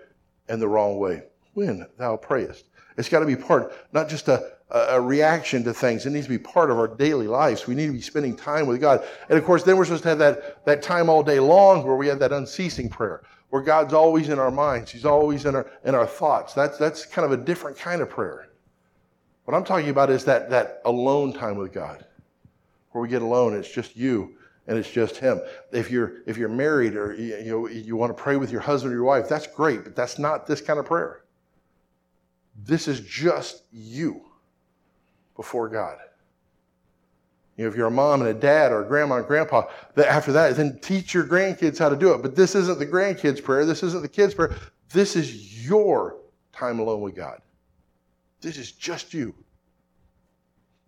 and 0.49 0.61
the 0.61 0.69
wrong 0.69 0.99
way 0.99 1.23
when 1.55 1.87
thou 1.99 2.17
prayest. 2.17 2.67
It's 2.97 3.09
got 3.09 3.21
to 3.21 3.27
be 3.27 3.37
part, 3.37 3.73
not 3.93 4.09
just 4.09 4.29
a, 4.29 4.53
a, 4.71 5.01
reaction 5.01 5.65
to 5.65 5.75
things. 5.75 6.07
It 6.07 6.11
needs 6.11 6.27
to 6.27 6.31
be 6.31 6.39
part 6.39 6.71
of 6.71 6.79
our 6.79 6.89
daily 6.89 7.27
lives. 7.27 7.67
We 7.67 7.75
need 7.75 7.87
to 7.87 7.93
be 7.93 8.01
spending 8.01 8.37
time 8.37 8.67
with 8.67 8.81
God. 8.81 9.05
And 9.29 9.39
of 9.39 9.45
course, 9.45 9.63
then 9.63 9.77
we're 9.77 9.85
supposed 9.85 10.05
to 10.05 10.11
have 10.11 10.19
that, 10.19 10.65
that 10.65 10.83
time 10.83 11.09
all 11.09 11.23
day 11.23 11.41
long 11.41 11.85
where 11.85 11.97
we 11.97 12.07
have 12.09 12.19
that 12.21 12.33
unceasing 12.33 12.89
prayer, 12.89 13.23
where 13.55 13.63
God's 13.63 13.95
always 13.95 14.31
in 14.31 14.41
our 14.41 14.51
minds. 14.51 14.91
He's 14.91 15.05
always 15.05 15.45
in 15.45 15.55
our, 15.55 15.71
in 15.85 15.95
our 15.95 16.09
thoughts. 16.09 16.55
That's, 16.55 16.77
that's 16.77 17.07
kind 17.07 17.25
of 17.25 17.31
a 17.31 17.37
different 17.37 17.79
kind 17.79 18.03
of 18.03 18.11
prayer. 18.11 18.49
What 19.45 19.55
I'm 19.57 19.63
talking 19.63 19.91
about 19.91 20.11
is 20.11 20.25
that, 20.25 20.51
that 20.51 20.83
alone 20.85 21.33
time 21.33 21.57
with 21.57 21.73
God, 21.73 22.05
where 22.91 23.01
we 23.01 23.09
get 23.09 23.23
alone. 23.23 23.55
It's 23.55 23.71
just 23.71 23.97
you 23.97 24.35
and 24.67 24.77
it's 24.77 24.91
just 24.91 25.19
him. 25.19 25.41
If 25.71 25.89
you're 25.89 26.15
if 26.27 26.37
you're 26.37 26.49
married 26.49 26.97
or 26.97 27.15
you, 27.15 27.37
you, 27.37 27.51
know, 27.53 27.69
you 27.69 27.95
want 27.95 28.11
to 28.11 28.21
pray 28.21 28.35
with 28.35 28.51
your 28.51 28.61
husband 28.61 28.93
or 28.93 28.97
your 28.97 29.05
wife, 29.05 29.29
that's 29.29 29.47
great, 29.47 29.85
but 29.85 29.95
that's 29.95 30.19
not 30.19 30.49
this 30.49 30.61
kind 30.61 30.81
of 30.81 30.87
prayer. 30.87 31.23
This 32.65 32.89
is 32.89 32.99
just 33.03 33.63
you 33.73 34.23
before 35.37 35.69
God. 35.69 35.99
You 37.57 37.65
know, 37.65 37.71
if 37.71 37.77
you're 37.77 37.87
a 37.87 37.91
mom 37.91 38.21
and 38.21 38.31
a 38.31 38.35
dad 38.35 38.73
or 38.73 38.83
a 38.83 38.89
grandma 38.89 39.17
and 39.17 39.27
grandpa, 39.27 39.67
that 39.95 40.09
after 40.09 40.33
that, 40.33 40.57
then 40.57 40.79
teach 40.81 41.15
your 41.15 41.25
grandkids 41.25 41.79
how 41.79 41.89
to 41.89 41.97
do 41.97 42.13
it. 42.13 42.23
But 42.23 42.35
this 42.35 42.55
isn't 42.55 42.79
the 42.79 42.87
grandkids' 42.87 43.43
prayer. 43.43 43.65
This 43.65 43.83
isn't 43.83 44.03
the 44.03 44.09
kids' 44.09 44.35
prayer. 44.35 44.57
This 44.93 45.15
is 45.15 45.67
your 45.67 46.17
time 46.53 46.81
alone 46.81 47.01
with 47.01 47.15
God. 47.15 47.41
This 48.41 48.59
is 48.59 48.73
just 48.73 49.15
you. 49.15 49.35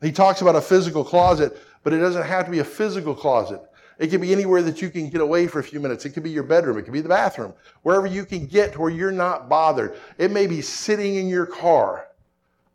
He 0.02 0.12
talks 0.12 0.42
about 0.42 0.56
a 0.56 0.60
physical 0.60 1.04
closet, 1.04 1.56
but 1.82 1.92
it 1.92 1.98
doesn't 1.98 2.26
have 2.26 2.44
to 2.44 2.50
be 2.50 2.58
a 2.58 2.64
physical 2.64 3.14
closet. 3.14 3.60
It 3.98 4.08
can 4.08 4.20
be 4.20 4.32
anywhere 4.32 4.60
that 4.62 4.82
you 4.82 4.90
can 4.90 5.08
get 5.08 5.22
away 5.22 5.46
for 5.46 5.60
a 5.60 5.64
few 5.64 5.80
minutes. 5.80 6.04
It 6.04 6.10
could 6.10 6.22
be 6.22 6.30
your 6.30 6.42
bedroom. 6.42 6.76
It 6.76 6.82
could 6.82 6.92
be 6.92 7.00
the 7.00 7.08
bathroom. 7.08 7.54
Wherever 7.82 8.06
you 8.06 8.26
can 8.26 8.46
get 8.46 8.74
to 8.74 8.80
where 8.80 8.90
you're 8.90 9.10
not 9.10 9.48
bothered. 9.48 9.96
It 10.18 10.30
may 10.30 10.46
be 10.46 10.60
sitting 10.60 11.14
in 11.14 11.28
your 11.28 11.46
car 11.46 12.08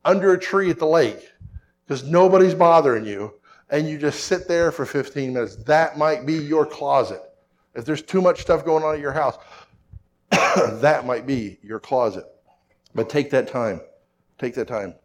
under 0.04 0.34
a 0.34 0.40
tree 0.40 0.72
at 0.72 0.80
the 0.80 0.88
lake 0.88 1.30
because 1.86 2.04
nobody's 2.04 2.56
bothering 2.56 3.06
you, 3.06 3.36
and 3.72 3.88
you 3.88 3.98
just 3.98 4.26
sit 4.26 4.48
there 4.48 4.72
for 4.72 4.86
15 4.86 5.34
minutes. 5.34 5.56
That 5.56 5.98
might 5.98 6.26
be 6.26 6.34
your 6.34 6.66
closet. 6.66 7.22
If 7.74 7.86
there's 7.86 8.02
too 8.02 8.22
much 8.22 8.42
stuff 8.42 8.66
going 8.66 8.84
on 8.84 8.94
at 8.94 9.02
your 9.02 9.14
house, 9.14 9.38
that 10.32 11.06
might 11.06 11.26
be 11.26 11.58
your 11.64 11.80
closet. 11.80 12.26
But 12.94 13.10
take 13.10 13.30
that 13.32 13.48
time. 13.48 13.80
Take 14.38 14.54
that 14.56 14.68
time. 14.68 14.96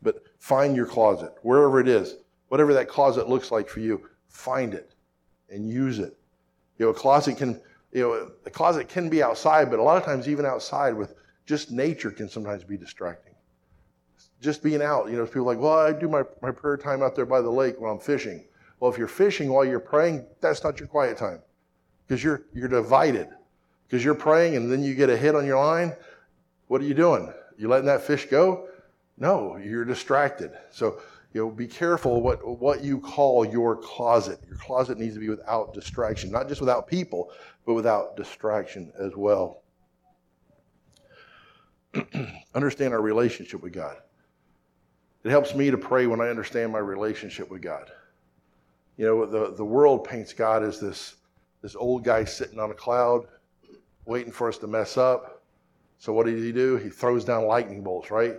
But 0.00 0.22
find 0.38 0.74
your 0.74 0.86
closet, 0.86 1.34
wherever 1.42 1.78
it 1.78 1.88
is, 1.88 2.16
whatever 2.48 2.72
that 2.74 2.88
closet 2.88 3.28
looks 3.28 3.50
like 3.50 3.68
for 3.68 3.80
you, 3.80 4.08
find 4.28 4.72
it 4.72 4.94
and 5.50 5.68
use 5.68 5.98
it. 5.98 6.16
You 6.78 6.86
know, 6.86 6.90
a 6.90 6.94
closet 6.94 7.36
can, 7.36 7.60
you 7.92 8.02
know, 8.02 8.30
a 8.46 8.50
closet 8.50 8.88
can 8.88 9.10
be 9.10 9.22
outside, 9.22 9.70
but 9.70 9.78
a 9.78 9.82
lot 9.82 9.98
of 9.98 10.04
times 10.04 10.28
even 10.28 10.46
outside 10.46 10.94
with 10.94 11.14
Just 11.44 11.70
nature 11.70 12.10
can 12.10 12.28
sometimes 12.28 12.64
be 12.64 12.76
distracting. 12.76 13.25
Just 14.40 14.62
being 14.62 14.82
out, 14.82 15.10
you 15.10 15.16
know, 15.16 15.24
people 15.24 15.44
like, 15.44 15.58
well, 15.58 15.78
I 15.78 15.92
do 15.92 16.08
my, 16.08 16.22
my 16.42 16.50
prayer 16.50 16.76
time 16.76 17.02
out 17.02 17.16
there 17.16 17.26
by 17.26 17.40
the 17.40 17.50
lake 17.50 17.80
when 17.80 17.90
I'm 17.90 17.98
fishing. 17.98 18.44
Well, 18.78 18.90
if 18.90 18.98
you're 18.98 19.08
fishing 19.08 19.50
while 19.50 19.64
you're 19.64 19.80
praying, 19.80 20.26
that's 20.40 20.62
not 20.62 20.78
your 20.78 20.88
quiet 20.88 21.16
time 21.16 21.40
because 22.06 22.22
you're, 22.22 22.42
you're 22.52 22.68
divided. 22.68 23.28
Because 23.86 24.04
you're 24.04 24.14
praying 24.14 24.56
and 24.56 24.70
then 24.70 24.82
you 24.82 24.94
get 24.94 25.10
a 25.10 25.16
hit 25.16 25.34
on 25.34 25.46
your 25.46 25.58
line. 25.58 25.94
What 26.68 26.80
are 26.80 26.84
you 26.84 26.94
doing? 26.94 27.32
You 27.56 27.68
letting 27.68 27.86
that 27.86 28.02
fish 28.02 28.26
go? 28.26 28.68
No, 29.16 29.56
you're 29.56 29.84
distracted. 29.84 30.50
So, 30.70 31.00
you 31.32 31.40
know, 31.40 31.50
be 31.50 31.66
careful 31.66 32.20
what, 32.20 32.46
what 32.46 32.82
you 32.82 33.00
call 33.00 33.44
your 33.44 33.76
closet. 33.76 34.40
Your 34.46 34.58
closet 34.58 34.98
needs 34.98 35.14
to 35.14 35.20
be 35.20 35.28
without 35.28 35.72
distraction, 35.72 36.30
not 36.30 36.48
just 36.48 36.60
without 36.60 36.86
people, 36.86 37.30
but 37.64 37.74
without 37.74 38.16
distraction 38.16 38.92
as 38.98 39.16
well. 39.16 39.62
understand 42.54 42.92
our 42.92 43.00
relationship 43.00 43.62
with 43.62 43.72
God. 43.72 43.96
It 45.26 45.30
helps 45.30 45.56
me 45.56 45.72
to 45.72 45.76
pray 45.76 46.06
when 46.06 46.20
I 46.20 46.28
understand 46.28 46.70
my 46.70 46.78
relationship 46.78 47.50
with 47.50 47.60
God. 47.60 47.90
You 48.96 49.06
know, 49.06 49.26
the, 49.26 49.56
the 49.56 49.64
world 49.64 50.04
paints 50.04 50.32
God 50.32 50.62
as 50.62 50.78
this, 50.78 51.16
this 51.62 51.74
old 51.74 52.04
guy 52.04 52.22
sitting 52.24 52.60
on 52.60 52.70
a 52.70 52.74
cloud, 52.74 53.26
waiting 54.04 54.30
for 54.30 54.46
us 54.48 54.56
to 54.58 54.68
mess 54.68 54.96
up. 54.96 55.42
So 55.98 56.12
what 56.12 56.26
does 56.26 56.40
he 56.40 56.52
do? 56.52 56.76
He 56.76 56.90
throws 56.90 57.24
down 57.24 57.44
lightning 57.44 57.82
bolts, 57.82 58.12
right? 58.12 58.36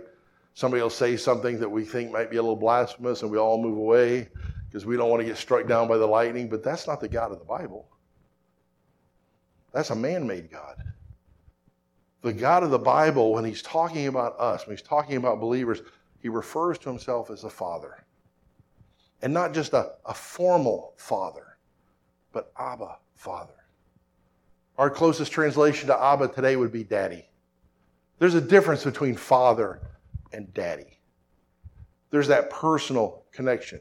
Somebody 0.54 0.82
will 0.82 0.88
say 0.88 1.18
something 1.18 1.60
that 1.60 1.68
we 1.68 1.84
think 1.84 2.10
might 2.10 2.30
be 2.30 2.38
a 2.38 2.42
little 2.42 2.56
blasphemous, 2.56 3.20
and 3.20 3.30
we 3.30 3.36
all 3.36 3.62
move 3.62 3.76
away 3.76 4.30
because 4.66 4.86
we 4.86 4.96
don't 4.96 5.10
want 5.10 5.20
to 5.20 5.26
get 5.26 5.36
struck 5.36 5.66
down 5.66 5.88
by 5.88 5.98
the 5.98 6.06
lightning. 6.06 6.48
But 6.48 6.64
that's 6.64 6.86
not 6.86 7.02
the 7.02 7.08
God 7.08 7.32
of 7.32 7.38
the 7.38 7.44
Bible. 7.44 7.86
That's 9.74 9.90
a 9.90 9.94
man 9.94 10.26
made 10.26 10.50
God. 10.50 10.82
The 12.22 12.32
God 12.32 12.62
of 12.62 12.70
the 12.70 12.78
Bible, 12.78 13.34
when 13.34 13.44
he's 13.44 13.60
talking 13.60 14.06
about 14.06 14.40
us, 14.40 14.66
when 14.66 14.74
he's 14.74 14.86
talking 14.86 15.18
about 15.18 15.38
believers, 15.38 15.82
he 16.20 16.28
refers 16.28 16.78
to 16.78 16.88
himself 16.88 17.30
as 17.30 17.44
a 17.44 17.50
father. 17.50 18.04
And 19.22 19.32
not 19.32 19.54
just 19.54 19.72
a, 19.72 19.92
a 20.04 20.14
formal 20.14 20.94
father, 20.96 21.58
but 22.32 22.52
Abba, 22.58 22.98
Father. 23.14 23.54
Our 24.76 24.90
closest 24.90 25.32
translation 25.32 25.88
to 25.88 26.00
Abba 26.00 26.28
today 26.28 26.54
would 26.54 26.70
be 26.72 26.84
daddy. 26.84 27.28
There's 28.18 28.34
a 28.34 28.40
difference 28.40 28.84
between 28.84 29.16
father 29.16 29.80
and 30.32 30.52
daddy. 30.54 30.98
There's 32.10 32.28
that 32.28 32.50
personal 32.50 33.24
connection. 33.32 33.80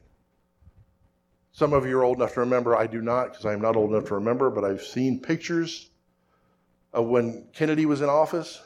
Some 1.51 1.73
of 1.73 1.87
you 1.87 1.97
are 1.97 2.03
old 2.03 2.17
enough 2.17 2.33
to 2.35 2.41
remember. 2.41 2.75
I 2.75 2.87
do 2.87 3.01
not, 3.01 3.31
because 3.31 3.45
I 3.45 3.53
am 3.53 3.61
not 3.61 3.75
old 3.75 3.91
enough 3.91 4.05
to 4.09 4.15
remember, 4.15 4.49
but 4.49 4.63
I've 4.63 4.83
seen 4.83 5.19
pictures 5.19 5.89
of 6.93 7.07
when 7.07 7.47
Kennedy 7.53 7.85
was 7.85 8.01
in 8.01 8.09
office. 8.09 8.61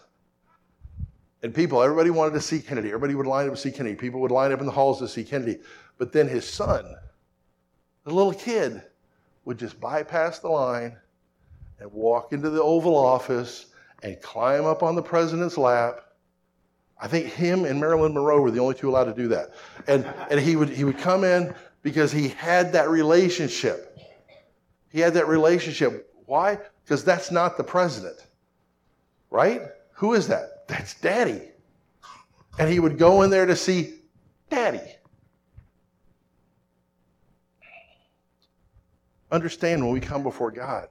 And 1.43 1.53
people, 1.53 1.81
everybody 1.81 2.11
wanted 2.11 2.33
to 2.33 2.41
see 2.41 2.59
Kennedy. 2.59 2.89
Everybody 2.89 3.15
would 3.15 3.25
line 3.25 3.47
up 3.47 3.55
to 3.55 3.59
see 3.59 3.71
Kennedy. 3.71 3.95
People 3.95 4.21
would 4.21 4.31
line 4.31 4.51
up 4.51 4.59
in 4.59 4.65
the 4.65 4.71
halls 4.71 4.99
to 4.99 5.07
see 5.07 5.23
Kennedy. 5.23 5.59
But 5.97 6.11
then 6.11 6.27
his 6.27 6.47
son, 6.47 6.95
the 8.03 8.13
little 8.13 8.33
kid, 8.33 8.83
would 9.45 9.57
just 9.57 9.79
bypass 9.79 10.39
the 10.39 10.49
line 10.49 10.97
and 11.79 11.91
walk 11.91 12.31
into 12.31 12.49
the 12.49 12.61
Oval 12.61 12.95
Office 12.95 13.67
and 14.03 14.21
climb 14.21 14.65
up 14.65 14.83
on 14.83 14.95
the 14.95 15.01
president's 15.01 15.57
lap. 15.57 16.01
I 16.99 17.07
think 17.07 17.27
him 17.27 17.65
and 17.65 17.79
Marilyn 17.79 18.13
Monroe 18.13 18.39
were 18.39 18.51
the 18.51 18.59
only 18.59 18.75
two 18.75 18.89
allowed 18.89 19.05
to 19.05 19.13
do 19.13 19.27
that. 19.29 19.53
And, 19.87 20.05
and 20.29 20.39
he, 20.39 20.55
would, 20.55 20.69
he 20.69 20.83
would 20.83 20.99
come 20.99 21.23
in 21.23 21.55
because 21.81 22.11
he 22.11 22.27
had 22.29 22.73
that 22.73 22.89
relationship. 22.89 23.97
He 24.89 24.99
had 24.99 25.15
that 25.15 25.27
relationship. 25.27 26.13
Why? 26.27 26.59
Because 26.83 27.03
that's 27.03 27.31
not 27.31 27.57
the 27.57 27.63
president, 27.63 28.27
right? 29.31 29.63
Who 29.93 30.13
is 30.13 30.27
that? 30.27 30.60
That's 30.71 30.93
daddy. 30.93 31.41
And 32.57 32.69
he 32.69 32.79
would 32.79 32.97
go 32.97 33.23
in 33.23 33.29
there 33.29 33.45
to 33.45 33.57
see 33.57 33.95
daddy. 34.49 34.79
Understand 39.29 39.83
when 39.83 39.91
we 39.91 39.99
come 39.99 40.23
before 40.23 40.49
God, 40.49 40.87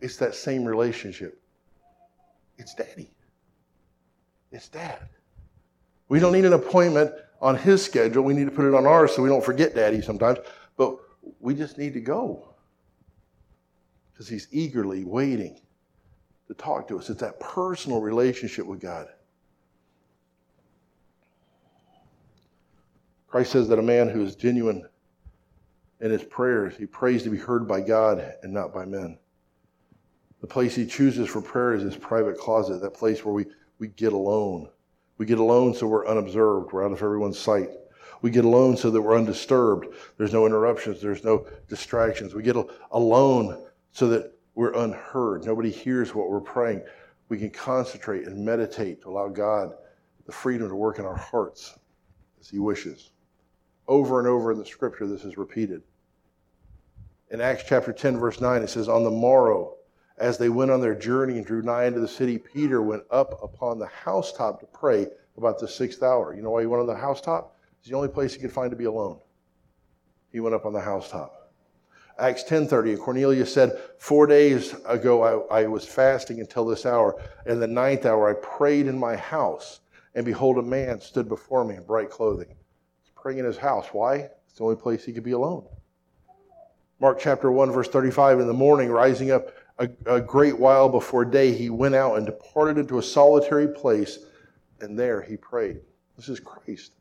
it's 0.00 0.18
that 0.18 0.34
same 0.34 0.66
relationship. 0.66 1.40
It's 2.58 2.74
daddy. 2.74 3.10
It's 4.52 4.68
dad. 4.68 5.08
We 6.10 6.20
don't 6.20 6.32
need 6.34 6.44
an 6.44 6.52
appointment 6.52 7.10
on 7.40 7.56
his 7.56 7.82
schedule. 7.82 8.22
We 8.22 8.34
need 8.34 8.44
to 8.44 8.50
put 8.50 8.66
it 8.66 8.74
on 8.74 8.86
ours 8.86 9.16
so 9.16 9.22
we 9.22 9.30
don't 9.30 9.44
forget 9.44 9.74
daddy 9.74 10.02
sometimes. 10.02 10.40
But 10.76 10.98
we 11.38 11.54
just 11.54 11.78
need 11.78 11.94
to 11.94 12.00
go 12.02 12.52
because 14.12 14.28
he's 14.28 14.46
eagerly 14.50 15.04
waiting 15.04 15.58
to 16.50 16.54
talk 16.54 16.88
to 16.88 16.98
us. 16.98 17.08
It's 17.08 17.20
that 17.20 17.38
personal 17.38 18.00
relationship 18.00 18.66
with 18.66 18.80
God. 18.80 19.06
Christ 23.28 23.52
says 23.52 23.68
that 23.68 23.78
a 23.78 23.82
man 23.82 24.08
who 24.08 24.24
is 24.24 24.34
genuine 24.34 24.84
in 26.00 26.10
his 26.10 26.24
prayers, 26.24 26.74
he 26.76 26.86
prays 26.86 27.22
to 27.22 27.30
be 27.30 27.36
heard 27.36 27.68
by 27.68 27.80
God 27.80 28.34
and 28.42 28.52
not 28.52 28.74
by 28.74 28.84
men. 28.84 29.16
The 30.40 30.48
place 30.48 30.74
he 30.74 30.86
chooses 30.86 31.28
for 31.28 31.40
prayer 31.40 31.74
is 31.74 31.82
his 31.82 31.96
private 31.96 32.36
closet, 32.36 32.80
that 32.80 32.94
place 32.94 33.24
where 33.24 33.34
we, 33.34 33.46
we 33.78 33.86
get 33.86 34.12
alone. 34.12 34.68
We 35.18 35.26
get 35.26 35.38
alone 35.38 35.72
so 35.72 35.86
we're 35.86 36.08
unobserved, 36.08 36.72
we're 36.72 36.84
out 36.84 36.90
of 36.90 37.00
everyone's 37.00 37.38
sight. 37.38 37.68
We 38.22 38.32
get 38.32 38.44
alone 38.44 38.76
so 38.76 38.90
that 38.90 39.00
we're 39.00 39.16
undisturbed. 39.16 39.94
There's 40.18 40.32
no 40.32 40.46
interruptions, 40.46 41.00
there's 41.00 41.22
no 41.22 41.46
distractions. 41.68 42.34
We 42.34 42.42
get 42.42 42.56
alone 42.90 43.62
so 43.92 44.08
that 44.08 44.32
we're 44.54 44.74
unheard. 44.74 45.44
Nobody 45.44 45.70
hears 45.70 46.14
what 46.14 46.28
we're 46.28 46.40
praying. 46.40 46.82
We 47.28 47.38
can 47.38 47.50
concentrate 47.50 48.26
and 48.26 48.44
meditate 48.44 49.02
to 49.02 49.10
allow 49.10 49.28
God 49.28 49.72
the 50.26 50.32
freedom 50.32 50.68
to 50.68 50.74
work 50.74 50.98
in 50.98 51.04
our 51.04 51.16
hearts 51.16 51.78
as 52.40 52.48
He 52.48 52.58
wishes. 52.58 53.10
Over 53.88 54.18
and 54.18 54.28
over 54.28 54.52
in 54.52 54.58
the 54.58 54.66
scripture, 54.66 55.06
this 55.06 55.24
is 55.24 55.36
repeated. 55.36 55.82
In 57.30 57.40
Acts 57.40 57.64
chapter 57.66 57.92
10, 57.92 58.18
verse 58.18 58.40
9, 58.40 58.62
it 58.62 58.68
says, 58.68 58.88
On 58.88 59.04
the 59.04 59.10
morrow, 59.10 59.76
as 60.18 60.36
they 60.36 60.48
went 60.48 60.70
on 60.70 60.80
their 60.80 60.94
journey 60.94 61.38
and 61.38 61.46
drew 61.46 61.62
nigh 61.62 61.86
into 61.86 62.00
the 62.00 62.08
city, 62.08 62.38
Peter 62.38 62.82
went 62.82 63.04
up 63.10 63.42
upon 63.42 63.78
the 63.78 63.86
housetop 63.86 64.60
to 64.60 64.66
pray 64.66 65.06
about 65.36 65.58
the 65.58 65.68
sixth 65.68 66.02
hour. 66.02 66.34
You 66.34 66.42
know 66.42 66.50
why 66.50 66.60
he 66.60 66.66
went 66.66 66.80
on 66.80 66.86
the 66.86 66.94
housetop? 66.94 67.56
It's 67.78 67.88
the 67.88 67.96
only 67.96 68.08
place 68.08 68.34
he 68.34 68.40
could 68.40 68.52
find 68.52 68.70
to 68.70 68.76
be 68.76 68.84
alone. 68.84 69.18
He 70.32 70.40
went 70.40 70.54
up 70.54 70.66
on 70.66 70.72
the 70.72 70.80
housetop. 70.80 71.39
Acts 72.20 72.44
10:30, 72.44 72.90
and 72.90 73.00
Cornelius 73.00 73.52
said, 73.52 73.80
Four 73.98 74.26
days 74.26 74.74
ago 74.84 75.48
I, 75.50 75.62
I 75.62 75.66
was 75.66 75.86
fasting 75.86 76.40
until 76.40 76.66
this 76.66 76.84
hour, 76.84 77.20
and 77.46 77.62
the 77.62 77.66
ninth 77.66 78.04
hour 78.04 78.28
I 78.28 78.34
prayed 78.34 78.86
in 78.86 78.98
my 78.98 79.16
house, 79.16 79.80
and 80.14 80.26
behold, 80.26 80.58
a 80.58 80.62
man 80.62 81.00
stood 81.00 81.28
before 81.28 81.64
me 81.64 81.76
in 81.76 81.82
bright 81.82 82.10
clothing. 82.10 82.48
He's 83.02 83.12
praying 83.16 83.38
in 83.38 83.46
his 83.46 83.56
house. 83.56 83.88
Why? 83.92 84.28
It's 84.46 84.58
the 84.58 84.64
only 84.64 84.76
place 84.76 85.02
he 85.02 85.14
could 85.14 85.24
be 85.24 85.32
alone. 85.32 85.66
Mark 87.00 87.18
chapter 87.18 87.50
1, 87.50 87.70
verse 87.70 87.88
35, 87.88 88.40
in 88.40 88.46
the 88.46 88.52
morning, 88.52 88.90
rising 88.90 89.30
up 89.30 89.54
a, 89.78 89.88
a 90.04 90.20
great 90.20 90.58
while 90.58 90.90
before 90.90 91.24
day, 91.24 91.54
he 91.54 91.70
went 91.70 91.94
out 91.94 92.18
and 92.18 92.26
departed 92.26 92.76
into 92.76 92.98
a 92.98 93.02
solitary 93.02 93.68
place, 93.68 94.18
and 94.82 94.98
there 94.98 95.22
he 95.22 95.38
prayed. 95.38 95.80
This 96.16 96.28
is 96.28 96.38
Christ. 96.38 96.96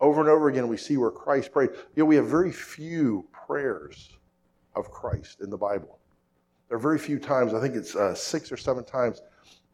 Over 0.00 0.20
and 0.20 0.28
over 0.28 0.48
again, 0.48 0.66
we 0.66 0.76
see 0.76 0.96
where 0.96 1.12
Christ 1.12 1.52
prayed. 1.52 1.70
You 1.94 2.02
know, 2.02 2.06
we 2.06 2.16
have 2.16 2.26
very 2.26 2.50
few 2.50 3.28
prayers 3.30 4.15
of 4.76 4.90
Christ 4.90 5.40
in 5.40 5.50
the 5.50 5.56
Bible. 5.56 5.98
There 6.68 6.76
are 6.76 6.80
very 6.80 6.98
few 6.98 7.18
times, 7.18 7.54
I 7.54 7.60
think 7.60 7.74
it's 7.74 7.96
uh, 7.96 8.14
six 8.14 8.52
or 8.52 8.56
seven 8.56 8.84
times, 8.84 9.22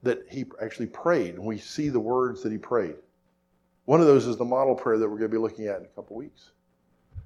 that 0.03 0.21
he 0.31 0.45
actually 0.61 0.87
prayed, 0.87 1.35
and 1.35 1.45
we 1.45 1.59
see 1.59 1.89
the 1.89 2.01
words 2.01 2.43
that 2.43 2.53
he 2.53 2.59
prayed. 2.59 2.97
One 3.85 4.01
of 4.01 4.07
those 4.07 4.27
is 4.27 4.37
the 4.37 4.45
model 4.45 4.75
prayer 4.75 4.99
that 4.99 5.09
we're 5.09 5.19
going 5.19 5.31
to 5.31 5.37
be 5.37 5.41
looking 5.41 5.67
at 5.67 5.79
in 5.79 5.85
a 5.85 5.89
couple 5.89 6.17
weeks. 6.17 6.53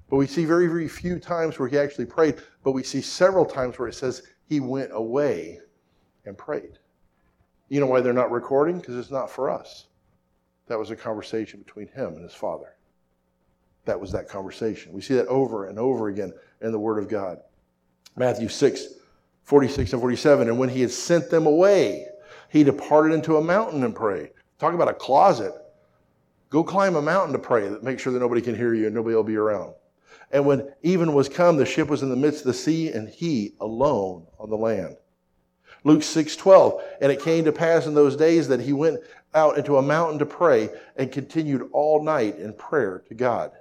But 0.09 0.17
we 0.17 0.27
see 0.27 0.45
very, 0.45 0.67
very 0.67 0.87
few 0.87 1.19
times 1.19 1.59
where 1.59 1.67
he 1.67 1.77
actually 1.77 2.05
prayed, 2.05 2.35
but 2.63 2.71
we 2.71 2.83
see 2.83 3.01
several 3.01 3.45
times 3.45 3.77
where 3.77 3.87
it 3.87 3.95
says 3.95 4.23
he 4.47 4.59
went 4.59 4.91
away 4.93 5.59
and 6.25 6.37
prayed. 6.37 6.79
You 7.69 7.81
know 7.81 7.87
why 7.87 8.01
they're 8.01 8.13
not 8.13 8.31
recording? 8.31 8.79
Because 8.79 8.95
it's 8.95 9.11
not 9.11 9.29
for 9.29 9.49
us. 9.49 9.87
That 10.67 10.79
was 10.79 10.91
a 10.91 10.95
conversation 10.95 11.59
between 11.59 11.87
him 11.87 12.13
and 12.13 12.23
his 12.23 12.33
father. 12.33 12.75
That 13.85 13.99
was 13.99 14.11
that 14.11 14.29
conversation. 14.29 14.93
We 14.93 15.01
see 15.01 15.15
that 15.15 15.27
over 15.27 15.67
and 15.67 15.77
over 15.77 16.07
again 16.07 16.33
in 16.61 16.71
the 16.71 16.79
Word 16.79 16.99
of 16.99 17.09
God. 17.09 17.39
Matthew 18.17 18.49
6, 18.49 18.87
46 19.43 19.93
and 19.93 20.01
47. 20.01 20.49
And 20.49 20.59
when 20.59 20.69
he 20.69 20.81
had 20.81 20.91
sent 20.91 21.29
them 21.29 21.45
away, 21.45 22.07
he 22.49 22.63
departed 22.63 23.13
into 23.13 23.37
a 23.37 23.43
mountain 23.43 23.83
and 23.83 23.95
prayed. 23.95 24.31
Talk 24.59 24.73
about 24.73 24.89
a 24.89 24.93
closet. 24.93 25.53
Go 26.49 26.63
climb 26.63 26.95
a 26.95 27.01
mountain 27.01 27.33
to 27.33 27.39
pray. 27.39 27.69
Make 27.81 27.99
sure 27.99 28.11
that 28.11 28.19
nobody 28.19 28.41
can 28.41 28.55
hear 28.55 28.73
you 28.73 28.87
and 28.87 28.95
nobody 28.95 29.15
will 29.15 29.23
be 29.23 29.35
around. 29.35 29.73
And 30.31 30.45
when 30.45 30.73
even 30.81 31.13
was 31.13 31.29
come, 31.29 31.57
the 31.57 31.65
ship 31.65 31.87
was 31.87 32.03
in 32.03 32.09
the 32.09 32.15
midst 32.15 32.41
of 32.41 32.47
the 32.47 32.53
sea, 32.53 32.91
and 32.91 33.07
he 33.07 33.53
alone 33.61 34.25
on 34.39 34.49
the 34.49 34.57
land. 34.57 34.97
Luke 35.83 36.01
6:12, 36.01 36.81
and 36.99 37.11
it 37.11 37.21
came 37.21 37.45
to 37.45 37.51
pass 37.51 37.85
in 37.85 37.93
those 37.93 38.17
days 38.17 38.47
that 38.49 38.59
he 38.59 38.73
went 38.73 38.99
out 39.33 39.57
into 39.57 39.77
a 39.77 39.81
mountain 39.81 40.19
to 40.19 40.25
pray 40.25 40.69
and 40.97 41.11
continued 41.11 41.69
all 41.71 42.03
night 42.03 42.37
in 42.39 42.51
prayer 42.53 43.03
to 43.07 43.13
God. 43.13 43.51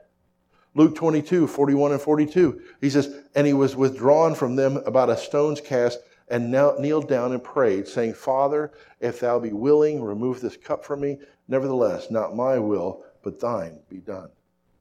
Luke 0.77 0.95
22, 0.95 1.47
41 1.47 1.93
and 1.93 2.01
42. 2.01 2.61
He 2.83 2.91
says, 2.91 3.23
And 3.35 3.47
he 3.47 3.55
was 3.55 3.75
withdrawn 3.75 4.35
from 4.35 4.57
them 4.57 4.77
about 4.85 5.09
a 5.09 5.17
stone's 5.17 5.61
cast, 5.61 6.01
and 6.29 6.51
kneeled 6.51 7.09
down 7.09 7.33
and 7.33 7.43
prayed, 7.43 7.89
saying, 7.89 8.13
Father, 8.13 8.73
if 9.01 9.21
thou 9.21 9.39
be 9.39 9.53
willing, 9.53 10.03
remove 10.03 10.41
this 10.41 10.57
cup 10.57 10.85
from 10.85 11.01
me. 11.01 11.19
Nevertheless, 11.49 12.11
not 12.11 12.37
my 12.37 12.59
will, 12.59 13.05
but 13.23 13.41
thine 13.41 13.79
be 13.89 13.99
done. 13.99 14.29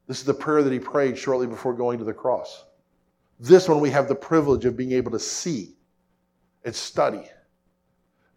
This 0.07 0.19
is 0.19 0.25
the 0.25 0.33
prayer 0.33 0.63
that 0.63 0.73
he 0.73 0.79
prayed 0.79 1.17
shortly 1.17 1.47
before 1.47 1.73
going 1.73 1.97
to 1.99 2.05
the 2.05 2.13
cross. 2.13 2.65
This 3.39 3.69
one 3.69 3.79
we 3.79 3.91
have 3.91 4.09
the 4.09 4.15
privilege 4.15 4.65
of 4.65 4.75
being 4.75 4.91
able 4.91 5.11
to 5.11 5.19
see 5.19 5.75
and 6.65 6.75
study. 6.75 7.23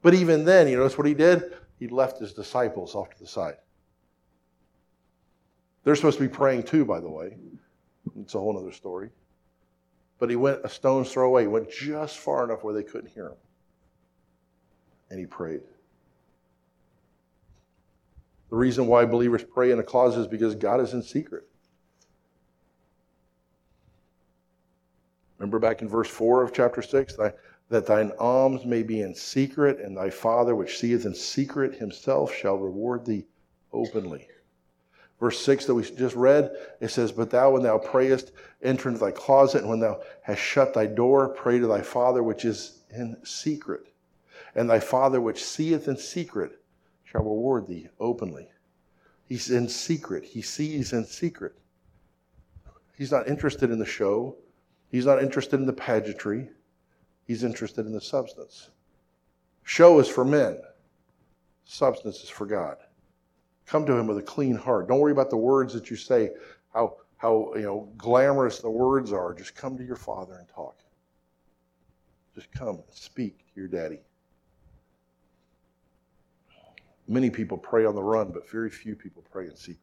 But 0.02 0.14
even 0.14 0.44
then, 0.44 0.68
you 0.68 0.76
notice 0.76 0.96
what 0.96 1.08
he 1.08 1.14
did? 1.14 1.54
He 1.80 1.88
left 1.88 2.20
his 2.20 2.34
disciples 2.34 2.94
off 2.94 3.10
to 3.10 3.18
the 3.18 3.26
side. 3.26 3.56
They're 5.84 5.96
supposed 5.96 6.18
to 6.18 6.24
be 6.24 6.34
praying 6.34 6.64
too, 6.64 6.84
by 6.84 7.00
the 7.00 7.08
way. 7.08 7.36
It's 8.20 8.34
a 8.34 8.38
whole 8.38 8.58
other 8.58 8.72
story. 8.72 9.10
But 10.18 10.30
he 10.30 10.36
went 10.36 10.60
a 10.64 10.68
stone's 10.68 11.12
throw 11.12 11.28
away. 11.28 11.42
He 11.42 11.48
went 11.48 11.70
just 11.70 12.18
far 12.18 12.44
enough 12.44 12.64
where 12.64 12.74
they 12.74 12.82
couldn't 12.82 13.10
hear 13.10 13.26
him. 13.28 13.36
And 15.10 15.18
he 15.18 15.26
prayed. 15.26 15.62
The 18.50 18.56
reason 18.56 18.86
why 18.86 19.04
believers 19.04 19.44
pray 19.44 19.70
in 19.70 19.78
a 19.78 19.82
closet 19.82 20.20
is 20.20 20.26
because 20.26 20.54
God 20.54 20.80
is 20.80 20.94
in 20.94 21.02
secret. 21.02 21.46
Remember 25.38 25.58
back 25.58 25.82
in 25.82 25.88
verse 25.88 26.08
4 26.08 26.42
of 26.42 26.52
chapter 26.52 26.82
6 26.82 27.16
that 27.70 27.86
thine 27.86 28.10
alms 28.18 28.64
may 28.64 28.82
be 28.82 29.02
in 29.02 29.14
secret, 29.14 29.78
and 29.78 29.96
thy 29.96 30.10
Father 30.10 30.56
which 30.56 30.78
seeth 30.78 31.04
in 31.06 31.14
secret 31.14 31.74
himself 31.74 32.34
shall 32.34 32.56
reward 32.56 33.04
thee 33.04 33.26
openly. 33.72 34.26
Verse 35.20 35.40
6 35.40 35.66
that 35.66 35.74
we 35.74 35.82
just 35.82 36.14
read, 36.14 36.52
it 36.80 36.88
says, 36.88 37.10
But 37.10 37.30
thou, 37.30 37.50
when 37.50 37.62
thou 37.62 37.78
prayest, 37.78 38.30
enter 38.62 38.88
into 38.88 39.00
thy 39.00 39.10
closet, 39.10 39.62
and 39.62 39.68
when 39.68 39.80
thou 39.80 40.00
hast 40.22 40.40
shut 40.40 40.74
thy 40.74 40.86
door, 40.86 41.28
pray 41.28 41.58
to 41.58 41.66
thy 41.66 41.82
Father 41.82 42.22
which 42.22 42.44
is 42.44 42.82
in 42.94 43.16
secret. 43.24 43.88
And 44.54 44.70
thy 44.70 44.78
Father 44.78 45.20
which 45.20 45.44
seeth 45.44 45.88
in 45.88 45.96
secret 45.96 46.60
shall 47.04 47.22
reward 47.22 47.66
thee 47.66 47.88
openly. 47.98 48.48
He's 49.26 49.50
in 49.50 49.68
secret, 49.68 50.24
he 50.24 50.40
sees 50.40 50.92
in 50.92 51.04
secret. 51.04 51.58
He's 52.96 53.12
not 53.12 53.28
interested 53.28 53.70
in 53.70 53.78
the 53.78 53.86
show, 53.86 54.36
he's 54.90 55.06
not 55.06 55.22
interested 55.22 55.58
in 55.58 55.66
the 55.66 55.72
pageantry, 55.72 56.50
he's 57.26 57.44
interested 57.44 57.86
in 57.86 57.92
the 57.92 58.00
substance. 58.00 58.70
Show 59.64 59.98
is 59.98 60.08
for 60.08 60.24
men, 60.24 60.58
substance 61.64 62.22
is 62.22 62.30
for 62.30 62.46
God. 62.46 62.78
Come 63.68 63.84
to 63.84 63.92
him 63.92 64.06
with 64.06 64.16
a 64.16 64.22
clean 64.22 64.54
heart. 64.54 64.88
Don't 64.88 64.98
worry 64.98 65.12
about 65.12 65.28
the 65.28 65.36
words 65.36 65.74
that 65.74 65.90
you 65.90 65.96
say, 65.96 66.30
how, 66.72 66.96
how 67.18 67.52
you 67.54 67.62
know, 67.62 67.92
glamorous 67.98 68.60
the 68.60 68.70
words 68.70 69.12
are. 69.12 69.34
Just 69.34 69.54
come 69.54 69.76
to 69.76 69.84
your 69.84 69.96
father 69.96 70.36
and 70.38 70.48
talk. 70.48 70.78
Just 72.34 72.50
come 72.50 72.76
and 72.76 72.84
speak 72.90 73.38
to 73.38 73.60
your 73.60 73.68
daddy. 73.68 73.98
Many 77.06 77.28
people 77.28 77.58
pray 77.58 77.84
on 77.84 77.94
the 77.94 78.02
run, 78.02 78.30
but 78.32 78.48
very 78.50 78.70
few 78.70 78.96
people 78.96 79.22
pray 79.30 79.46
in 79.46 79.56
secret. 79.56 79.80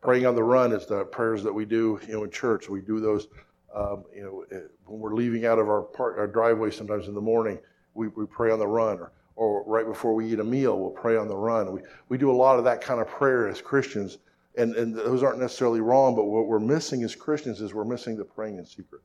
Praying 0.00 0.26
on 0.26 0.36
the 0.36 0.42
run 0.42 0.72
is 0.72 0.86
the 0.86 1.04
prayers 1.04 1.42
that 1.42 1.52
we 1.52 1.64
do, 1.64 1.98
you 2.06 2.12
know, 2.12 2.24
in 2.24 2.30
church. 2.30 2.68
We 2.68 2.80
do 2.80 3.00
those, 3.00 3.26
um, 3.74 4.04
you 4.14 4.22
know, 4.22 4.44
eh, 4.52 4.66
when 4.86 5.00
we're 5.00 5.14
leaving 5.14 5.46
out 5.46 5.58
of 5.58 5.68
our, 5.68 5.88
our 5.98 6.26
driveway 6.28 6.70
sometimes 6.70 7.08
in 7.08 7.14
the 7.14 7.20
morning. 7.20 7.58
We, 7.94 8.08
we 8.08 8.26
pray 8.26 8.52
on 8.52 8.58
the 8.58 8.66
run, 8.66 8.98
or 8.98 9.12
or 9.36 9.64
right 9.66 9.86
before 9.86 10.14
we 10.14 10.32
eat 10.32 10.38
a 10.38 10.44
meal, 10.44 10.78
we'll 10.78 10.90
pray 10.90 11.16
on 11.16 11.28
the 11.28 11.36
run. 11.36 11.72
We, 11.72 11.80
we 12.08 12.18
do 12.18 12.30
a 12.30 12.32
lot 12.32 12.58
of 12.58 12.64
that 12.64 12.80
kind 12.80 13.00
of 13.00 13.08
prayer 13.08 13.48
as 13.48 13.60
Christians, 13.60 14.18
and, 14.56 14.74
and 14.76 14.94
those 14.94 15.22
aren't 15.22 15.40
necessarily 15.40 15.80
wrong, 15.80 16.14
but 16.14 16.24
what 16.24 16.46
we're 16.46 16.60
missing 16.60 17.02
as 17.02 17.14
Christians 17.14 17.60
is 17.60 17.74
we're 17.74 17.84
missing 17.84 18.16
the 18.16 18.24
praying 18.24 18.58
in 18.58 18.66
secret. 18.66 19.02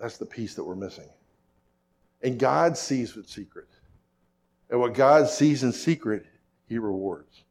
That's 0.00 0.18
the 0.18 0.26
piece 0.26 0.54
that 0.54 0.64
we're 0.64 0.76
missing. 0.76 1.08
And 2.22 2.38
God 2.38 2.76
sees 2.76 3.16
in 3.16 3.24
secret. 3.24 3.68
And 4.70 4.80
what 4.80 4.94
God 4.94 5.28
sees 5.28 5.62
in 5.62 5.72
secret, 5.72 6.26
He 6.68 6.78
rewards. 6.78 7.42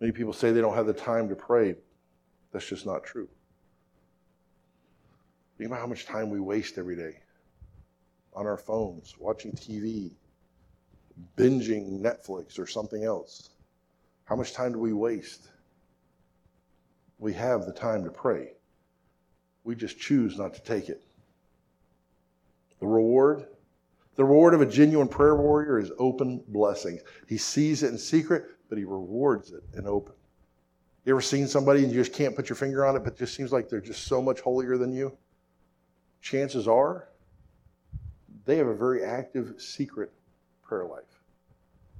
Many 0.00 0.12
people 0.12 0.32
say 0.32 0.50
they 0.50 0.60
don't 0.60 0.74
have 0.74 0.86
the 0.86 0.92
time 0.94 1.28
to 1.28 1.34
pray. 1.34 1.74
That's 2.52 2.66
just 2.66 2.86
not 2.86 3.04
true. 3.04 3.28
Think 5.58 5.68
about 5.68 5.80
how 5.80 5.86
much 5.86 6.06
time 6.06 6.30
we 6.30 6.40
waste 6.40 6.78
every 6.78 6.96
day 6.96 7.18
on 8.34 8.46
our 8.46 8.56
phones, 8.56 9.14
watching 9.18 9.52
TV, 9.52 10.12
binging 11.36 12.00
Netflix 12.00 12.58
or 12.58 12.66
something 12.66 13.04
else? 13.04 13.50
How 14.24 14.36
much 14.36 14.52
time 14.52 14.72
do 14.72 14.78
we 14.78 14.92
waste? 14.92 15.48
We 17.18 17.34
have 17.34 17.66
the 17.66 17.72
time 17.72 18.04
to 18.04 18.10
pray. 18.10 18.52
We 19.64 19.74
just 19.74 19.98
choose 19.98 20.38
not 20.38 20.54
to 20.54 20.62
take 20.62 20.88
it. 20.88 21.02
The 22.78 22.86
reward, 22.86 23.46
the 24.16 24.24
reward 24.24 24.54
of 24.54 24.62
a 24.62 24.66
genuine 24.66 25.08
prayer 25.08 25.36
warrior 25.36 25.78
is 25.78 25.92
open 25.98 26.42
blessings. 26.48 27.02
He 27.26 27.36
sees 27.36 27.82
it 27.82 27.88
in 27.88 27.98
secret, 27.98 28.46
but 28.68 28.78
he 28.78 28.84
rewards 28.84 29.52
it 29.52 29.62
in 29.76 29.86
open. 29.86 30.14
You 31.04 31.12
ever 31.12 31.20
seen 31.20 31.46
somebody 31.46 31.82
and 31.82 31.92
you 31.92 32.00
just 32.00 32.12
can't 32.12 32.36
put 32.36 32.48
your 32.48 32.56
finger 32.56 32.86
on 32.86 32.96
it, 32.96 33.04
but 33.04 33.14
it 33.14 33.18
just 33.18 33.34
seems 33.34 33.52
like 33.52 33.68
they're 33.68 33.80
just 33.80 34.04
so 34.04 34.22
much 34.22 34.40
holier 34.40 34.78
than 34.78 34.92
you? 34.92 35.16
Chances 36.22 36.68
are 36.68 37.08
they 38.44 38.56
have 38.56 38.66
a 38.66 38.74
very 38.74 39.04
active, 39.04 39.54
secret 39.58 40.12
prayer 40.62 40.84
life. 40.84 41.04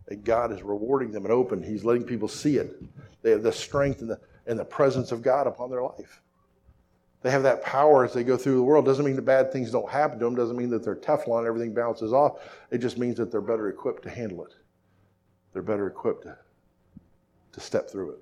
And 0.08 0.24
God 0.24 0.52
is 0.52 0.62
rewarding 0.62 1.12
them 1.12 1.24
and 1.24 1.32
open. 1.32 1.62
He's 1.62 1.84
letting 1.84 2.04
people 2.04 2.28
see 2.28 2.56
it. 2.56 2.82
They 3.22 3.30
have 3.30 3.42
the 3.42 3.52
strength 3.52 4.00
and 4.00 4.10
the, 4.10 4.20
and 4.46 4.58
the 4.58 4.64
presence 4.64 5.12
of 5.12 5.22
God 5.22 5.46
upon 5.46 5.70
their 5.70 5.82
life. 5.82 6.22
They 7.22 7.30
have 7.30 7.42
that 7.42 7.62
power 7.62 8.04
as 8.04 8.14
they 8.14 8.24
go 8.24 8.36
through 8.36 8.56
the 8.56 8.62
world. 8.62 8.86
Doesn't 8.86 9.04
mean 9.04 9.16
that 9.16 9.22
bad 9.22 9.52
things 9.52 9.70
don't 9.70 9.90
happen 9.90 10.18
to 10.18 10.24
them. 10.24 10.34
Doesn't 10.34 10.56
mean 10.56 10.70
that 10.70 10.82
they're 10.82 10.96
Teflon, 10.96 11.46
everything 11.46 11.74
bounces 11.74 12.12
off. 12.12 12.38
It 12.70 12.78
just 12.78 12.96
means 12.96 13.16
that 13.18 13.30
they're 13.30 13.42
better 13.42 13.68
equipped 13.68 14.02
to 14.04 14.10
handle 14.10 14.44
it. 14.44 14.54
They're 15.52 15.62
better 15.62 15.86
equipped 15.86 16.22
to, 16.22 16.38
to 17.52 17.60
step 17.60 17.90
through 17.90 18.12
it. 18.12 18.18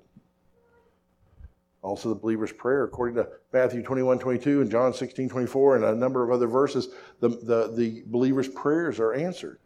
Also, 1.88 2.10
the 2.10 2.14
believer's 2.14 2.52
prayer, 2.52 2.84
according 2.84 3.16
to 3.16 3.26
Matthew 3.50 3.82
21, 3.82 4.18
22 4.18 4.60
and 4.60 4.70
John 4.70 4.92
16, 4.92 5.26
24, 5.26 5.76
and 5.76 5.84
a 5.86 5.94
number 5.94 6.22
of 6.22 6.30
other 6.30 6.46
verses, 6.46 6.90
the, 7.20 7.30
the, 7.30 7.72
the 7.74 8.02
believer's 8.08 8.48
prayers 8.48 9.00
are 9.00 9.14
answered 9.14 9.58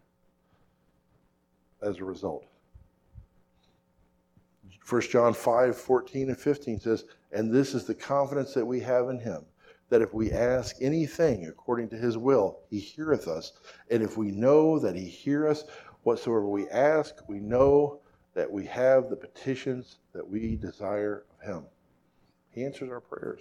as 1.82 1.98
a 1.98 2.04
result. 2.04 2.46
1 4.88 5.02
John 5.10 5.34
5, 5.34 5.76
14 5.76 6.28
and 6.28 6.38
15 6.38 6.78
says, 6.78 7.06
And 7.32 7.52
this 7.52 7.74
is 7.74 7.86
the 7.86 7.94
confidence 7.94 8.54
that 8.54 8.64
we 8.64 8.78
have 8.78 9.08
in 9.08 9.18
him, 9.18 9.44
that 9.88 10.00
if 10.00 10.14
we 10.14 10.30
ask 10.30 10.76
anything 10.80 11.48
according 11.48 11.88
to 11.88 11.96
his 11.96 12.16
will, 12.16 12.60
he 12.70 12.78
heareth 12.78 13.26
us. 13.26 13.54
And 13.90 14.00
if 14.00 14.16
we 14.16 14.30
know 14.30 14.78
that 14.78 14.94
he 14.94 15.06
hear 15.06 15.48
us, 15.48 15.64
whatsoever 16.04 16.46
we 16.46 16.68
ask, 16.68 17.16
we 17.28 17.40
know 17.40 17.98
that 18.34 18.48
we 18.48 18.64
have 18.66 19.10
the 19.10 19.16
petitions 19.16 19.96
that 20.12 20.26
we 20.26 20.54
desire 20.54 21.24
of 21.32 21.46
him. 21.48 21.64
He 22.54 22.64
answers 22.64 22.90
our 22.90 23.00
prayers. 23.00 23.40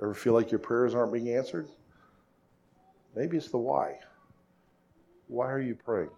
Ever 0.00 0.14
feel 0.14 0.32
like 0.32 0.50
your 0.50 0.58
prayers 0.58 0.94
aren't 0.94 1.12
being 1.12 1.30
answered? 1.30 1.68
Maybe 3.14 3.36
it's 3.36 3.50
the 3.50 3.58
why. 3.58 3.98
Why 5.28 5.50
are 5.50 5.60
you 5.60 5.74
praying? 5.74 6.10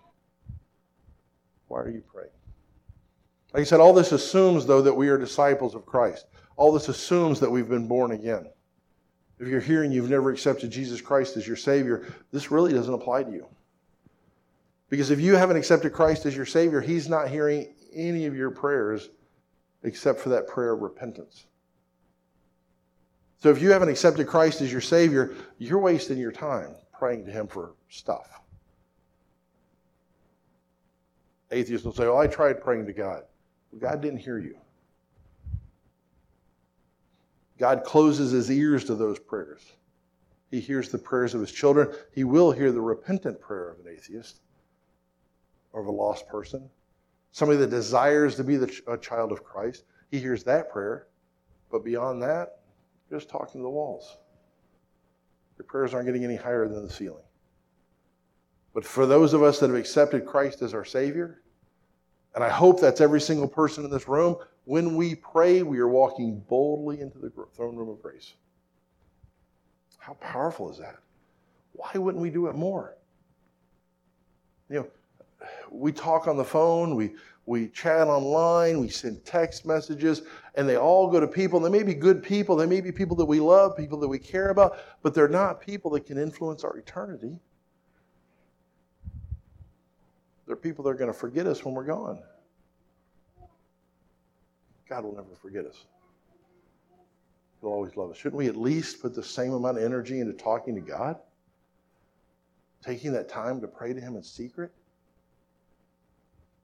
Why 1.68 1.81
are 1.81 1.90
you 1.90 2.03
praying? 2.12 2.31
Like 3.53 3.62
I 3.62 3.64
said, 3.64 3.81
all 3.81 3.92
this 3.92 4.12
assumes, 4.12 4.66
though, 4.66 4.83
that 4.83 4.94
we 4.94 5.09
are 5.09 5.18
disciples 5.18 5.75
of 5.75 5.87
Christ. 5.87 6.27
All 6.57 6.73
this 6.73 6.88
assumes 6.88 7.40
that 7.40 7.51
we've 7.51 7.68
been 7.68 7.87
born 7.87 8.12
again. 8.12 8.47
If 9.38 9.49
you're 9.49 9.61
here 9.61 9.83
and 9.83 9.92
you've 9.92 10.11
never 10.11 10.31
accepted 10.31 10.70
Jesus 10.70 11.01
Christ 11.01 11.37
as 11.37 11.47
your 11.47 11.57
Savior, 11.57 12.07
this 12.33 12.51
really 12.51 12.73
doesn't 12.73 12.94
apply 12.94 13.25
to 13.25 13.31
you. 13.31 13.47
Because 14.88 15.11
if 15.11 15.20
you 15.20 15.35
haven't 15.35 15.57
accepted 15.57 15.92
Christ 15.92 16.27
as 16.27 16.37
your 16.37 16.47
Savior, 16.47 16.81
He's 16.81 17.09
not 17.09 17.29
hearing 17.29 17.75
any 17.92 18.27
of 18.27 18.37
your 18.37 18.51
prayers 18.51 19.11
except 19.85 20.18
for 20.18 20.31
that 20.31 20.49
prayer 20.49 20.73
of 20.73 20.81
repentance. 20.81 21.47
So 23.38 23.51
if 23.51 23.61
you 23.61 23.70
haven't 23.70 23.90
accepted 23.90 24.27
Christ 24.27 24.62
as 24.62 24.73
your 24.73 24.81
Savior, 24.81 25.35
you're 25.59 25.79
wasting 25.79 26.18
your 26.18 26.33
time 26.33 26.75
praying 26.92 27.27
to 27.27 27.31
Him 27.31 27.47
for 27.47 27.75
stuff. 27.90 28.40
Atheists 31.51 31.85
will 31.85 31.92
say, 31.92 32.05
Well, 32.05 32.18
I 32.18 32.27
tried 32.27 32.61
praying 32.62 32.87
to 32.87 32.92
God. 32.92 33.23
Well, 33.70 33.81
God 33.81 34.01
didn't 34.01 34.20
hear 34.20 34.38
you. 34.38 34.57
God 37.59 37.85
closes 37.85 38.33
his 38.33 38.51
ears 38.51 38.85
to 38.85 38.94
those 38.94 39.18
prayers. 39.18 39.61
He 40.51 40.61
hears 40.61 40.88
the 40.88 40.99
prayers 40.99 41.35
of 41.35 41.40
his 41.40 41.53
children. 41.53 41.92
He 42.12 42.25
will 42.25 42.51
hear 42.51 42.73
the 42.73 42.81
repentant 42.81 43.40
prayer 43.40 43.70
of 43.70 43.81
an 43.81 43.92
atheist 43.92 44.40
or 45.73 45.81
of 45.83 45.87
a 45.87 45.92
lost 45.92 46.27
person 46.29 46.68
somebody 47.35 47.59
that 47.59 47.68
desires 47.68 48.37
to 48.37 48.44
be 48.44 48.57
the, 48.57 48.73
a 48.87 48.97
child 48.97 49.33
of 49.33 49.42
Christ, 49.42 49.87
he 50.09 50.20
hears 50.20 50.44
that 50.44 50.70
prayer. 50.70 51.09
But 51.68 51.85
beyond 51.85 52.23
that, 52.23 52.61
just 53.11 53.29
talking 53.29 53.61
to 53.61 53.64
the 53.64 53.68
walls. 53.68 54.18
Your 55.59 55.66
prayers 55.66 55.92
aren't 55.92 56.07
getting 56.07 56.25
any 56.25 56.37
higher 56.37 56.68
than 56.68 56.87
the 56.87 56.92
ceiling. 56.92 57.25
But 58.73 58.85
for 58.85 59.05
those 59.05 59.35
of 59.35 59.42
us 59.42 59.59
that 59.59 59.68
have 59.68 59.77
accepted 59.77 60.25
Christ 60.25 60.62
as 60.62 60.75
our 60.75 60.85
Savior, 60.85 61.42
and 62.37 62.44
I 62.44 62.49
hope 62.49 62.81
that's 62.81 63.01
every 63.01 63.20
single 63.20 63.49
person 63.49 63.85
in 63.85 63.90
this 63.90 64.07
room, 64.07 64.37
when 64.64 64.94
we 64.94 65.16
pray, 65.16 65.64
we 65.64 65.81
are 65.81 65.88
walking 65.88 66.38
boldly 66.49 67.01
into 67.01 67.18
the 67.18 67.31
throne 67.57 67.75
room 67.75 67.88
of 67.88 68.01
grace. 68.01 68.35
How 69.99 70.14
powerful 70.14 70.70
is 70.70 70.79
that? 70.79 70.99
Why 71.73 71.90
wouldn't 71.94 72.23
we 72.23 72.31
do 72.31 72.47
it 72.47 72.55
more? 72.55 72.97
You 74.70 74.77
know, 74.77 74.88
we 75.70 75.92
talk 75.92 76.27
on 76.29 76.37
the 76.37 76.44
phone, 76.44 76.94
we, 76.94 77.14
we 77.47 77.68
chat 77.68 78.09
online, 78.09 78.81
we 78.81 78.88
send 78.88 79.25
text 79.25 79.66
messages, 79.66 80.23
and 80.55 80.68
they 80.68 80.77
all 80.77 81.11
go 81.11 81.20
to 81.20 81.27
people. 81.27 81.61
They 81.61 81.70
may 81.70 81.83
be 81.83 81.94
good 81.94 82.23
people, 82.23 82.57
they 82.57 82.66
may 82.66 82.81
be 82.81 82.92
people 82.92 83.16
that 83.16 83.25
we 83.25 83.40
love, 83.40 83.77
people 83.77 83.99
that 84.01 84.09
we 84.09 84.18
care 84.18 84.51
about, 84.51 84.79
but 85.03 85.14
they're 85.14 85.29
not 85.29 85.61
people 85.61 85.90
that 85.92 86.07
can 86.07 86.18
influence 86.18 86.64
our 86.64 86.77
eternity. 86.77 87.38
They're 90.47 90.57
people 90.57 90.85
that 90.85 90.90
are 90.90 90.94
going 90.94 91.12
to 91.12 91.18
forget 91.18 91.47
us 91.47 91.64
when 91.64 91.75
we're 91.75 91.85
gone. 91.85 92.20
God 94.88 95.05
will 95.05 95.14
never 95.14 95.35
forget 95.40 95.64
us. 95.64 95.87
He'll 97.61 97.70
always 97.70 97.97
love 97.97 98.11
us. 98.11 98.18
Shouldn't 98.18 98.37
we 98.37 98.47
at 98.47 98.57
least 98.57 99.01
put 99.01 99.14
the 99.14 99.23
same 99.23 99.55
amount 99.55 99.79
of 99.79 99.85
energy 99.85 100.20
into 100.20 100.35
talking 100.35 100.75
to 100.75 100.83
God? 100.83 101.16
Taking 102.83 103.12
that 103.12 103.29
time 103.29 103.62
to 103.62 103.66
pray 103.66 103.94
to 103.94 104.01
Him 104.01 104.16
in 104.16 104.23
secret? 104.23 104.70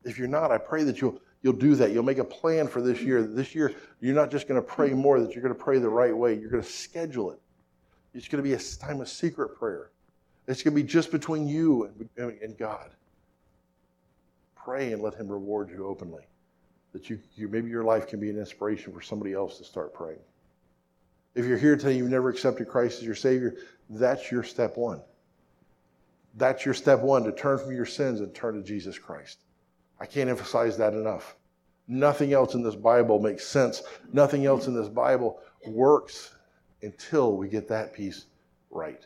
If 0.04 0.18
you're 0.18 0.28
not, 0.28 0.50
I 0.50 0.58
pray 0.58 0.84
that 0.84 1.00
you'll 1.00 1.20
you'll 1.42 1.52
do 1.54 1.74
that. 1.76 1.92
You'll 1.92 2.02
make 2.02 2.18
a 2.18 2.24
plan 2.24 2.68
for 2.68 2.80
this 2.80 3.00
year. 3.00 3.22
This 3.22 3.54
year, 3.54 3.74
you're 4.00 4.14
not 4.14 4.30
just 4.30 4.48
going 4.48 4.60
to 4.60 4.66
pray 4.66 4.90
more, 4.90 5.20
that 5.20 5.32
you're 5.34 5.42
going 5.42 5.54
to 5.54 5.60
pray 5.60 5.78
the 5.78 5.88
right 5.88 6.16
way. 6.16 6.34
You're 6.34 6.50
going 6.50 6.62
to 6.62 6.68
schedule 6.68 7.30
it. 7.30 7.40
It's 8.14 8.28
going 8.28 8.42
to 8.42 8.48
be 8.48 8.54
a 8.54 8.58
time 8.58 9.00
of 9.00 9.08
secret 9.08 9.56
prayer. 9.56 9.90
It's 10.48 10.62
going 10.62 10.74
to 10.74 10.82
be 10.82 10.88
just 10.88 11.12
between 11.12 11.46
you 11.46 11.90
and, 12.16 12.32
and 12.42 12.58
God. 12.58 12.90
Pray 14.56 14.92
and 14.92 15.02
let 15.02 15.14
Him 15.14 15.28
reward 15.28 15.70
you 15.70 15.86
openly. 15.86 16.24
That 16.92 17.08
you, 17.08 17.20
you 17.36 17.48
maybe 17.48 17.70
your 17.70 17.84
life 17.84 18.08
can 18.08 18.18
be 18.18 18.30
an 18.30 18.38
inspiration 18.38 18.92
for 18.92 19.00
somebody 19.00 19.32
else 19.32 19.58
to 19.58 19.64
start 19.64 19.94
praying. 19.94 20.20
If 21.34 21.46
you're 21.46 21.58
here 21.58 21.76
today, 21.76 21.96
you've 21.96 22.10
never 22.10 22.28
accepted 22.28 22.68
Christ 22.68 22.98
as 22.98 23.04
your 23.04 23.14
Savior, 23.14 23.54
that's 23.88 24.30
your 24.32 24.42
step 24.42 24.76
one. 24.76 25.00
That's 26.36 26.64
your 26.64 26.74
step 26.74 27.00
one 27.00 27.24
to 27.24 27.32
turn 27.32 27.58
from 27.58 27.72
your 27.72 27.86
sins 27.86 28.20
and 28.20 28.34
turn 28.34 28.54
to 28.54 28.62
Jesus 28.62 28.98
Christ. 28.98 29.38
I 30.00 30.06
can't 30.06 30.30
emphasize 30.30 30.76
that 30.78 30.94
enough. 30.94 31.36
Nothing 31.86 32.32
else 32.32 32.54
in 32.54 32.62
this 32.62 32.76
Bible 32.76 33.18
makes 33.18 33.46
sense. 33.46 33.82
Nothing 34.12 34.46
else 34.46 34.66
in 34.66 34.74
this 34.74 34.88
Bible 34.88 35.40
works 35.66 36.34
until 36.82 37.36
we 37.36 37.48
get 37.48 37.68
that 37.68 37.92
piece 37.92 38.26
right. 38.70 39.04